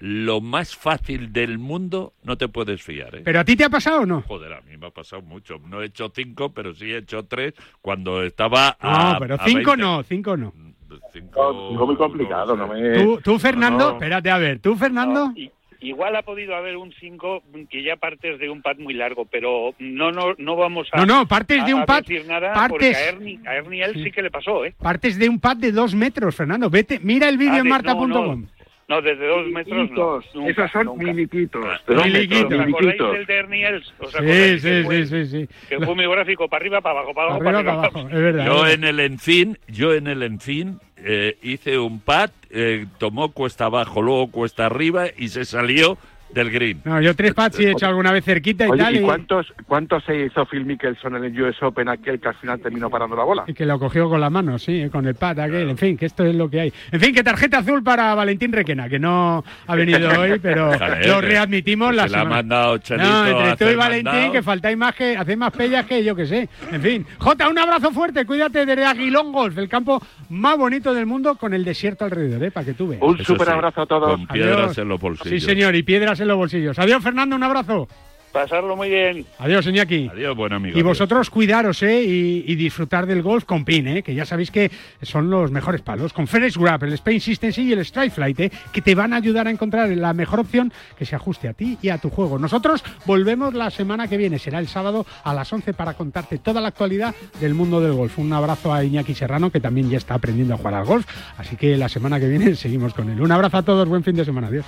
lo 0.00 0.40
más 0.40 0.74
fácil 0.74 1.32
del 1.32 1.58
mundo 1.58 2.14
no 2.22 2.36
te 2.36 2.48
puedes 2.48 2.82
fiar. 2.82 3.14
¿eh? 3.16 3.22
¿Pero 3.24 3.40
a 3.40 3.44
ti 3.44 3.56
te 3.56 3.64
ha 3.64 3.68
pasado 3.70 4.00
o 4.00 4.06
no? 4.06 4.22
Joder, 4.22 4.54
a 4.54 4.60
mí 4.62 4.76
me 4.76 4.86
ha 4.86 4.90
pasado 4.90 5.22
mucho. 5.22 5.60
No 5.66 5.82
he 5.82 5.86
hecho 5.86 6.10
cinco, 6.14 6.52
pero 6.52 6.74
sí 6.74 6.92
he 6.92 6.98
hecho 6.98 7.24
tres 7.24 7.54
cuando 7.80 8.22
estaba. 8.22 8.76
No, 8.82 9.16
pero 9.18 9.36
cinco 9.44 9.76
no, 9.76 10.02
cinco 10.02 10.36
no. 10.36 10.52
Cinco, 11.12 11.52
muy 11.52 11.96
complicado, 11.96 12.56
no, 12.56 12.66
me... 12.66 13.18
¿Tú, 13.22 13.38
Fernando? 13.38 13.92
Espérate, 13.92 14.30
a 14.30 14.38
ver, 14.38 14.58
¿tú, 14.58 14.76
Fernando? 14.76 15.32
igual 15.84 16.16
ha 16.16 16.22
podido 16.22 16.56
haber 16.56 16.76
un 16.76 16.92
5 16.98 17.42
que 17.70 17.82
ya 17.82 17.96
partes 17.96 18.38
de 18.38 18.50
un 18.50 18.62
pad 18.62 18.76
muy 18.78 18.94
largo, 18.94 19.26
pero 19.26 19.74
no 19.78 20.10
no 20.10 20.34
no 20.38 20.56
vamos 20.56 20.88
a 20.92 20.98
No, 20.98 21.06
no, 21.06 21.28
partes 21.28 21.64
de 21.64 21.74
un 21.74 21.84
pad 21.84 22.02
decir 22.02 22.26
nada 22.26 22.68
porque 22.68 22.94
a 22.94 23.08
Ernie, 23.08 23.40
a 23.46 23.56
Ernie 23.56 23.82
él 23.82 24.02
sí. 24.02 24.10
que 24.10 24.22
le 24.22 24.30
pasó, 24.30 24.64
¿eh? 24.64 24.74
Partes 24.80 25.18
de 25.18 25.28
un 25.28 25.38
pad 25.38 25.56
de 25.56 25.72
dos 25.72 25.94
metros, 25.94 26.34
Fernando. 26.34 26.70
Vete, 26.70 27.00
mira 27.02 27.28
el 27.28 27.38
vídeo 27.38 27.54
ah, 27.54 27.58
en 27.58 27.68
marta.com. 27.68 28.08
No, 28.08 28.48
desde 28.88 29.26
dos 29.26 29.46
metros 29.48 29.90
no. 29.90 30.20
Esos 30.46 30.70
son 30.70 30.98
miliquitos. 30.98 31.64
Miliquitos. 31.88 32.50
miliquitos. 32.50 33.12
del 33.12 33.26
de 33.26 33.34
Ernie 33.34 33.66
Els? 33.66 33.94
sí, 34.18 34.58
sí, 34.60 35.06
sí, 35.06 35.26
sí, 35.26 35.48
Que 35.68 35.78
fue 35.78 35.94
muy 35.94 36.06
gráfico, 36.06 36.48
para 36.48 36.60
arriba, 36.62 36.80
para 36.80 37.00
abajo, 37.00 37.14
para 37.14 37.28
abajo, 37.28 37.44
para, 37.44 37.58
arriba, 37.58 37.74
para 37.74 37.88
abajo. 37.88 38.08
Es 38.08 38.22
verdad, 38.22 38.46
yo 38.46 38.66
en 38.66 38.84
el 38.84 39.00
Enfin, 39.00 39.58
yo 39.68 39.94
en 39.94 40.06
el 40.06 40.22
Enfin 40.22 40.78
eh, 40.96 41.36
hice 41.42 41.78
un 41.78 42.00
pad, 42.00 42.30
eh, 42.50 42.86
tomó 42.98 43.32
cuesta 43.32 43.66
abajo, 43.66 44.00
luego 44.02 44.30
cuesta 44.30 44.66
arriba 44.66 45.06
y 45.16 45.28
se 45.28 45.44
salió 45.44 45.98
del 46.34 46.50
green. 46.50 46.80
No, 46.84 47.00
yo 47.00 47.14
tres 47.14 47.32
pads 47.32 47.60
he 47.60 47.70
hecho 47.70 47.86
alguna 47.86 48.12
vez 48.12 48.24
cerquita 48.24 48.66
y 48.66 48.76
tal. 48.76 48.96
¿y 48.96 49.00
cuántos, 49.00 49.52
cuántos 49.66 50.04
se 50.04 50.26
hizo 50.26 50.44
Phil 50.46 50.64
Mickelson 50.64 51.16
en 51.16 51.24
el 51.24 51.42
US 51.42 51.62
Open 51.62 51.88
aquel 51.88 52.20
que 52.20 52.28
al 52.28 52.34
final 52.34 52.60
terminó 52.60 52.90
parando 52.90 53.16
la 53.16 53.24
bola? 53.24 53.44
Y 53.46 53.54
que 53.54 53.64
lo 53.64 53.78
cogió 53.78 54.08
con 54.08 54.20
la 54.20 54.30
mano, 54.30 54.58
sí, 54.58 54.88
con 54.90 55.06
el 55.06 55.14
pad 55.14 55.38
aquel. 55.40 55.70
En 55.70 55.78
fin, 55.78 55.96
que 55.96 56.06
esto 56.06 56.24
es 56.24 56.34
lo 56.34 56.50
que 56.50 56.60
hay. 56.60 56.72
En 56.90 57.00
fin, 57.00 57.14
que 57.14 57.22
tarjeta 57.22 57.58
azul 57.58 57.82
para 57.82 58.14
Valentín 58.14 58.52
Requena, 58.52 58.88
que 58.88 58.98
no 58.98 59.44
ha 59.66 59.76
venido 59.76 60.08
hoy, 60.20 60.38
pero 60.40 60.72
lo 61.06 61.20
readmitimos. 61.20 61.94
la 61.94 62.08
se 62.08 62.10
la 62.10 62.20
ha 62.22 62.24
mandado 62.24 62.80
No, 62.98 63.26
entre 63.26 63.56
tú 63.56 63.72
y 63.72 63.76
Valentín, 63.76 64.32
que 64.32 64.42
faltáis 64.42 64.76
más 64.76 64.94
que, 64.94 65.16
hacéis 65.16 65.38
más 65.38 65.52
pellas 65.52 65.86
que 65.86 66.02
yo 66.02 66.14
que 66.16 66.26
sé. 66.26 66.48
En 66.72 66.82
fin. 66.82 67.06
Jota, 67.18 67.48
un 67.48 67.58
abrazo 67.58 67.92
fuerte, 67.92 68.26
cuídate 68.26 68.66
de 68.66 68.84
Aguilón 68.84 69.32
Golf, 69.32 69.56
el 69.58 69.68
campo 69.68 70.02
más 70.28 70.56
bonito 70.58 70.92
del 70.92 71.06
mundo 71.06 71.36
con 71.36 71.54
el 71.54 71.64
desierto 71.64 72.04
alrededor, 72.04 72.42
¿eh? 72.42 72.50
para 72.50 72.66
que 72.66 72.74
tú 72.74 72.88
veas. 72.88 73.02
Un 73.02 73.18
súper 73.24 73.50
abrazo 73.50 73.82
a 73.82 73.86
todos. 73.86 74.10
Con 74.10 74.26
piedras 74.26 74.76
en 74.78 74.88
los 74.88 75.00
bolsillos. 75.00 75.42
Sí, 75.42 75.46
señor, 75.46 75.74
y 75.74 75.82
piedras 75.82 76.20
en 76.20 76.23
los 76.28 76.36
bolsillos. 76.36 76.78
Adiós, 76.78 77.02
Fernando, 77.02 77.36
un 77.36 77.42
abrazo. 77.42 77.88
Pasarlo 78.34 78.74
muy 78.74 78.90
bien. 78.90 79.24
Adiós, 79.38 79.64
Iñaki. 79.64 80.10
Adiós, 80.12 80.36
buen 80.36 80.52
amigo. 80.52 80.76
Y 80.76 80.82
vosotros 80.82 81.30
cuidaros, 81.30 81.80
¿eh? 81.84 82.02
Y, 82.02 82.54
disfrutar 82.56 83.06
del 83.06 83.22
golf 83.22 83.44
con 83.44 83.64
PIN, 83.64 83.86
¿eh? 83.86 84.02
Que 84.02 84.12
ya 84.12 84.26
sabéis 84.26 84.50
que 84.50 84.72
son 85.02 85.30
los 85.30 85.52
mejores 85.52 85.82
palos. 85.82 86.12
Con 86.12 86.26
Ferex 86.26 86.58
Grab, 86.58 86.82
el 86.82 86.94
Spain 86.94 87.20
Systems 87.20 87.58
y 87.58 87.72
el 87.72 87.78
Strike 87.78 88.12
Flight, 88.12 88.40
¿eh? 88.40 88.50
Que 88.72 88.82
te 88.82 88.96
van 88.96 89.12
a 89.12 89.18
ayudar 89.18 89.46
a 89.46 89.52
encontrar 89.52 89.88
la 89.90 90.12
mejor 90.14 90.40
opción 90.40 90.72
que 90.98 91.06
se 91.06 91.14
ajuste 91.14 91.46
a 91.46 91.52
ti 91.52 91.78
y 91.80 91.90
a 91.90 91.98
tu 91.98 92.10
juego. 92.10 92.40
Nosotros 92.40 92.82
volvemos 93.06 93.54
la 93.54 93.70
semana 93.70 94.08
que 94.08 94.16
viene. 94.16 94.40
Será 94.40 94.58
el 94.58 94.66
sábado 94.66 95.06
a 95.22 95.32
las 95.32 95.52
11 95.52 95.72
para 95.72 95.94
contarte 95.94 96.38
toda 96.38 96.60
la 96.60 96.68
actualidad 96.68 97.14
del 97.40 97.54
mundo 97.54 97.80
del 97.80 97.92
golf. 97.92 98.18
Un 98.18 98.32
abrazo 98.32 98.74
a 98.74 98.82
Iñaki 98.82 99.14
Serrano, 99.14 99.52
que 99.52 99.60
también 99.60 99.88
ya 99.88 99.98
está 99.98 100.14
aprendiendo 100.14 100.54
a 100.54 100.56
jugar 100.56 100.74
al 100.74 100.86
golf. 100.86 101.06
Así 101.38 101.54
que 101.54 101.76
la 101.76 101.88
semana 101.88 102.18
que 102.18 102.26
viene 102.26 102.54
seguimos 102.56 102.94
con 102.94 103.08
él. 103.10 103.20
Un 103.20 103.30
abrazo 103.30 103.58
a 103.58 103.62
todos. 103.62 103.88
Buen 103.88 104.02
fin 104.02 104.16
de 104.16 104.24
semana. 104.24 104.48
Adiós. 104.48 104.66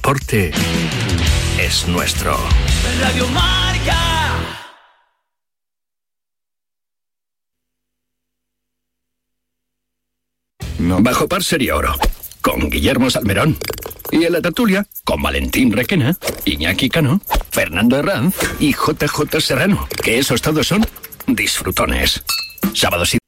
Deporte 0.00 0.50
es 1.58 1.86
nuestro. 1.86 2.34
Radio 3.02 3.28
Marca. 3.28 3.98
Bajo 10.78 11.28
par 11.28 11.42
sería 11.42 11.76
oro. 11.76 11.94
Con 12.40 12.70
Guillermo 12.70 13.10
Salmerón. 13.10 13.58
Y 14.10 14.24
en 14.24 14.32
la 14.32 14.40
tertulia, 14.40 14.86
con 15.04 15.22
Valentín 15.22 15.70
Requena, 15.70 16.16
Iñaki 16.46 16.88
Cano, 16.88 17.20
Fernando 17.50 17.98
Herranz 17.98 18.36
y 18.58 18.72
JJ 18.72 19.38
Serrano. 19.38 19.86
Que 20.02 20.18
esos 20.18 20.40
todos 20.40 20.66
son 20.66 20.86
disfrutones. 21.26 22.24
Sábados 22.72 23.14
y 23.14 23.19